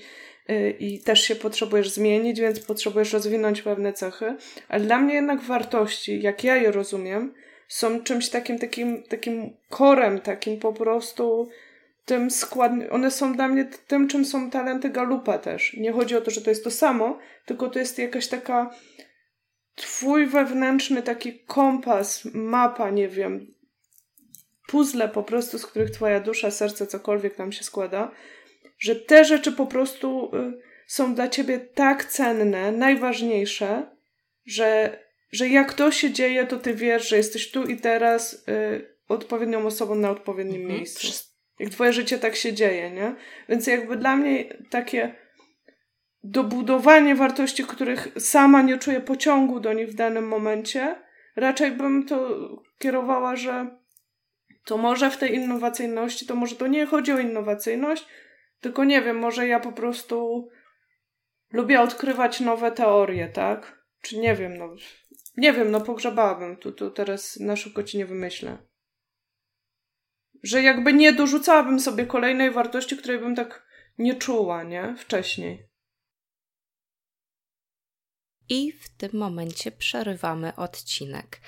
y, 0.49 0.75
i 0.79 0.99
też 0.99 1.21
się 1.21 1.35
potrzebujesz 1.35 1.89
zmienić, 1.89 2.39
więc 2.39 2.59
potrzebujesz 2.59 3.13
rozwinąć 3.13 3.61
pewne 3.61 3.93
cechy. 3.93 4.35
Ale 4.67 4.83
dla 4.85 4.99
mnie 4.99 5.13
jednak 5.13 5.41
wartości, 5.41 6.21
jak 6.21 6.43
ja 6.43 6.55
je 6.55 6.71
rozumiem, 6.71 7.33
są 7.67 8.03
czymś 8.03 8.29
takim, 8.29 8.59
takim, 8.59 9.03
takim 9.03 9.57
korem, 9.69 10.21
takim 10.21 10.59
po 10.59 10.73
prostu 10.73 11.49
tym 12.05 12.31
składnym, 12.31 12.87
one 12.91 13.11
są 13.11 13.33
dla 13.33 13.47
mnie 13.47 13.65
tym, 13.87 14.07
czym 14.07 14.25
są 14.25 14.49
talenty 14.49 14.89
Galupa 14.89 15.37
też. 15.37 15.73
Nie 15.73 15.91
chodzi 15.91 16.15
o 16.15 16.21
to, 16.21 16.31
że 16.31 16.41
to 16.41 16.49
jest 16.49 16.63
to 16.63 16.71
samo, 16.71 17.19
tylko 17.45 17.69
to 17.69 17.79
jest 17.79 17.99
jakaś 17.99 18.27
taka 18.27 18.75
twój 19.75 20.27
wewnętrzny 20.27 21.01
taki 21.01 21.39
kompas, 21.39 22.27
mapa, 22.33 22.89
nie 22.89 23.07
wiem, 23.07 23.54
puzzle 24.67 25.09
po 25.09 25.23
prostu, 25.23 25.59
z 25.59 25.65
których 25.65 25.91
twoja 25.91 26.19
dusza, 26.19 26.51
serce, 26.51 26.87
cokolwiek 26.87 27.35
tam 27.35 27.51
się 27.51 27.63
składa, 27.63 28.11
że 28.79 28.95
te 28.95 29.25
rzeczy 29.25 29.51
po 29.51 29.65
prostu 29.65 30.31
y, 30.35 30.61
są 30.87 31.15
dla 31.15 31.27
ciebie 31.27 31.59
tak 31.59 32.05
cenne, 32.05 32.71
najważniejsze, 32.71 33.95
że, 34.45 34.99
że 35.31 35.49
jak 35.49 35.73
to 35.73 35.91
się 35.91 36.11
dzieje, 36.11 36.47
to 36.47 36.57
ty 36.57 36.73
wiesz, 36.73 37.09
że 37.09 37.17
jesteś 37.17 37.51
tu 37.51 37.63
i 37.63 37.77
teraz 37.77 38.33
y, 38.33 38.95
odpowiednią 39.07 39.65
osobą 39.65 39.95
na 39.95 40.09
odpowiednim 40.09 40.61
mhm. 40.61 40.79
miejscu. 40.79 41.07
Jak 41.59 41.69
twoje 41.69 41.93
życie 41.93 42.17
tak 42.17 42.35
się 42.35 42.53
dzieje, 42.53 42.91
nie? 42.91 43.15
Więc 43.49 43.67
jakby 43.67 43.95
dla 43.95 44.15
mnie 44.15 44.45
takie 44.69 45.15
dobudowanie 46.23 47.15
wartości, 47.15 47.63
których 47.63 48.07
sama 48.19 48.61
nie 48.61 48.77
czuję 48.77 49.01
pociągu 49.01 49.59
do 49.59 49.73
nich 49.73 49.89
w 49.89 49.95
danym 49.95 50.27
momencie, 50.27 50.95
raczej 51.35 51.71
bym 51.71 52.05
to 52.05 52.39
kierowała, 52.79 53.35
że 53.35 53.77
to 54.65 54.77
może 54.77 55.11
w 55.11 55.17
tej 55.17 55.35
innowacyjności, 55.35 56.25
to 56.25 56.35
może 56.35 56.55
to 56.55 56.67
nie 56.67 56.85
chodzi 56.85 57.11
o 57.11 57.19
innowacyjność, 57.19 58.05
tylko 58.59 58.83
nie 58.83 59.01
wiem, 59.01 59.19
może 59.19 59.47
ja 59.47 59.59
po 59.59 59.71
prostu 59.71 60.49
lubię 61.51 61.81
odkrywać 61.81 62.39
nowe 62.39 62.71
teorie, 62.71 63.29
tak? 63.29 63.85
Czy 64.01 64.17
nie 64.17 64.35
wiem, 64.35 64.57
no. 64.57 64.75
Nie 65.37 65.53
wiem, 65.53 65.71
no 65.71 65.81
pogrzebałabym 65.81 66.57
tu, 66.57 66.71
tu 66.71 66.91
teraz 66.91 67.39
na 67.39 67.55
szybko 67.55 67.83
ci 67.83 67.97
nie 67.97 68.05
wymyślę. 68.05 68.57
Że 70.43 70.61
jakby 70.61 70.93
nie 70.93 71.13
dorzucałabym 71.13 71.79
sobie 71.79 72.05
kolejnej 72.05 72.51
wartości, 72.51 72.97
której 72.97 73.19
bym 73.19 73.35
tak 73.35 73.65
nie 73.97 74.15
czuła, 74.15 74.63
nie? 74.63 74.95
Wcześniej. 74.97 75.69
I 78.49 78.71
w 78.71 78.89
tym 78.89 79.11
momencie 79.13 79.71
przerywamy 79.71 80.55
odcinek. 80.55 81.41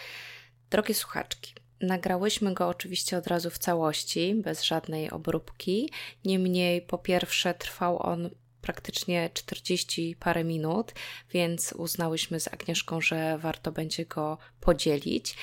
Drogie 0.69 0.93
słuchaczki, 0.93 1.53
Nagrałyśmy 1.81 2.53
go 2.53 2.67
oczywiście 2.67 3.17
od 3.17 3.27
razu 3.27 3.49
w 3.49 3.57
całości, 3.57 4.35
bez 4.35 4.63
żadnej 4.63 5.09
obróbki. 5.09 5.89
Niemniej, 6.25 6.81
po 6.81 6.97
pierwsze, 6.97 7.53
trwał 7.53 8.03
on 8.03 8.29
praktycznie 8.61 9.29
40 9.33 10.15
parę 10.19 10.43
minut, 10.43 10.93
więc 11.31 11.73
uznałyśmy 11.73 12.39
z 12.39 12.47
Agnieszką, 12.47 13.01
że 13.01 13.37
warto 13.37 13.71
będzie 13.71 14.05
go 14.05 14.37
podzielić. 14.59 15.35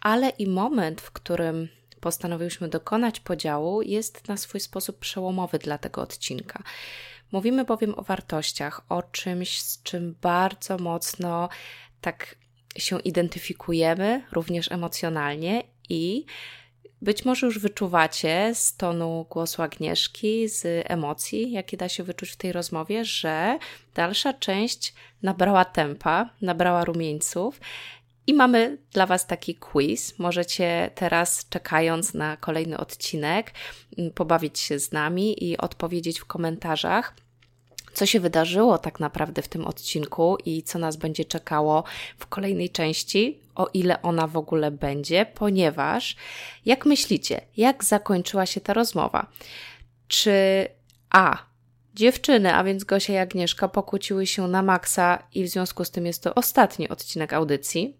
Ale 0.00 0.28
i 0.28 0.46
moment, 0.46 1.00
w 1.00 1.10
którym 1.10 1.68
postanowiłyśmy 2.00 2.68
dokonać 2.68 3.20
podziału, 3.20 3.82
jest 3.82 4.28
na 4.28 4.36
swój 4.36 4.60
sposób 4.60 4.98
przełomowy 4.98 5.58
dla 5.58 5.78
tego 5.78 6.02
odcinka. 6.02 6.62
Mówimy 7.32 7.64
bowiem 7.64 7.98
o 7.98 8.02
wartościach, 8.02 8.80
o 8.88 9.02
czymś, 9.02 9.60
z 9.60 9.82
czym 9.82 10.14
bardzo 10.22 10.78
mocno 10.78 11.48
tak 12.00 12.36
się 12.76 13.00
identyfikujemy, 13.00 14.24
również 14.32 14.72
emocjonalnie 14.72 15.62
i 15.88 16.24
być 17.02 17.24
może 17.24 17.46
już 17.46 17.58
wyczuwacie 17.58 18.50
z 18.54 18.76
tonu 18.76 19.26
głosu 19.30 19.62
Agnieszki, 19.62 20.48
z 20.48 20.84
emocji, 20.90 21.52
jakie 21.52 21.76
da 21.76 21.88
się 21.88 22.02
wyczuć 22.02 22.30
w 22.30 22.36
tej 22.36 22.52
rozmowie, 22.52 23.04
że 23.04 23.58
dalsza 23.94 24.32
część 24.32 24.94
nabrała 25.22 25.64
tempa, 25.64 26.30
nabrała 26.40 26.84
rumieńców. 26.84 27.60
I 28.26 28.34
mamy 28.34 28.78
dla 28.92 29.06
Was 29.06 29.26
taki 29.26 29.54
quiz. 29.54 30.18
Możecie 30.18 30.90
teraz, 30.94 31.48
czekając 31.48 32.14
na 32.14 32.36
kolejny 32.36 32.78
odcinek, 32.78 33.52
pobawić 34.14 34.58
się 34.58 34.78
z 34.78 34.92
nami 34.92 35.44
i 35.44 35.58
odpowiedzieć 35.58 36.20
w 36.20 36.24
komentarzach 36.24 37.14
co 37.92 38.06
się 38.06 38.20
wydarzyło 38.20 38.78
tak 38.78 39.00
naprawdę 39.00 39.42
w 39.42 39.48
tym 39.48 39.66
odcinku 39.66 40.36
i 40.44 40.62
co 40.62 40.78
nas 40.78 40.96
będzie 40.96 41.24
czekało 41.24 41.84
w 42.18 42.26
kolejnej 42.26 42.70
części, 42.70 43.38
o 43.54 43.68
ile 43.74 44.02
ona 44.02 44.26
w 44.26 44.36
ogóle 44.36 44.70
będzie, 44.70 45.26
ponieważ 45.26 46.16
jak 46.64 46.86
myślicie, 46.86 47.40
jak 47.56 47.84
zakończyła 47.84 48.46
się 48.46 48.60
ta 48.60 48.72
rozmowa? 48.72 49.26
Czy 50.08 50.66
A. 51.10 51.38
Dziewczyny, 51.94 52.54
a 52.54 52.64
więc 52.64 52.84
Gosia 52.84 53.12
i 53.12 53.16
Agnieszka, 53.16 53.68
pokłóciły 53.68 54.26
się 54.26 54.48
na 54.48 54.62
maksa 54.62 55.22
i 55.34 55.44
w 55.44 55.48
związku 55.48 55.84
z 55.84 55.90
tym 55.90 56.06
jest 56.06 56.22
to 56.22 56.34
ostatni 56.34 56.88
odcinek 56.88 57.32
audycji. 57.32 57.96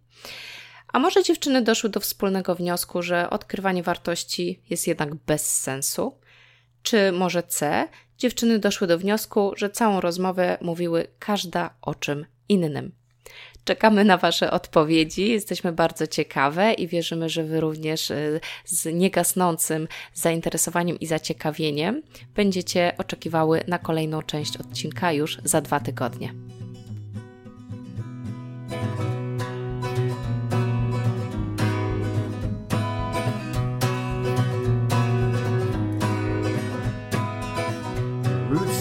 A 0.93 0.99
może 0.99 1.23
dziewczyny 1.23 1.63
doszły 1.63 1.91
do 1.91 2.01
wspólnego 2.01 2.55
wniosku, 2.55 3.03
że 3.03 3.31
odkrywanie 3.31 3.83
wartości 3.83 4.63
jest 4.71 4.87
jednak 4.87 5.15
bez 5.15 5.61
sensu? 5.61 6.19
Czy 6.83 7.13
może 7.13 7.43
C? 7.43 7.89
dziewczyny 8.19 8.59
doszły 8.59 8.87
do 8.87 8.99
wniosku, 8.99 9.53
że 9.57 9.71
całą 9.71 10.01
rozmowę 10.01 10.59
mówiły 10.61 11.07
każda 11.19 11.75
o 11.83 11.95
czym 11.95 12.27
innym. 12.49 12.93
Czekamy 13.65 14.05
na 14.05 14.19
Wasze 14.19 14.51
odpowiedzi, 14.51 15.29
jesteśmy 15.29 15.73
bardzo 15.73 16.07
ciekawe 16.07 16.73
i 16.73 16.89
wierzymy, 16.89 17.29
że 17.29 17.45
Wy 17.45 17.61
również 17.61 18.11
y, 18.11 18.41
z 18.65 18.95
niegasnącym 18.95 19.89
zainteresowaniem 20.15 21.01
i 21.01 21.07
zaciekawieniem 21.07 22.03
będziecie 22.35 22.93
oczekiwały 22.99 23.65
na 23.69 23.79
kolejną 23.79 24.23
część 24.23 24.57
odcinka 24.57 25.13
już 25.13 25.39
za 25.45 25.61
dwa 25.61 25.81
tygodnie. 25.81 26.35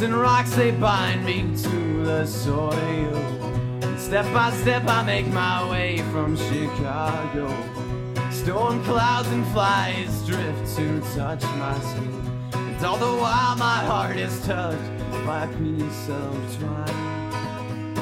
and 0.04 0.16
rocks, 0.16 0.56
they 0.56 0.72
bind 0.72 1.24
me 1.24 1.56
to 1.56 2.04
the 2.04 2.26
soil. 2.26 3.31
Step 4.12 4.34
by 4.34 4.52
step, 4.52 4.84
I 4.88 5.04
make 5.04 5.28
my 5.28 5.72
way 5.72 6.00
from 6.12 6.36
Chicago. 6.36 7.48
Storm 8.30 8.84
clouds 8.84 9.30
and 9.30 9.48
flies 9.54 10.28
drift 10.28 10.76
to 10.76 11.00
touch 11.16 11.42
my 11.44 11.80
skin. 11.80 12.50
And 12.54 12.86
all 12.86 12.98
the 12.98 13.06
while, 13.06 13.56
my 13.56 13.86
heart 13.86 14.18
is 14.18 14.46
touched 14.46 15.00
by 15.26 15.46
a 15.46 15.48
piece 15.58 16.10
of 16.10 16.60
twine. 16.60 17.96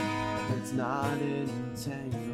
It's 0.57 0.71
not 0.71 1.13
entangled. 1.21 2.28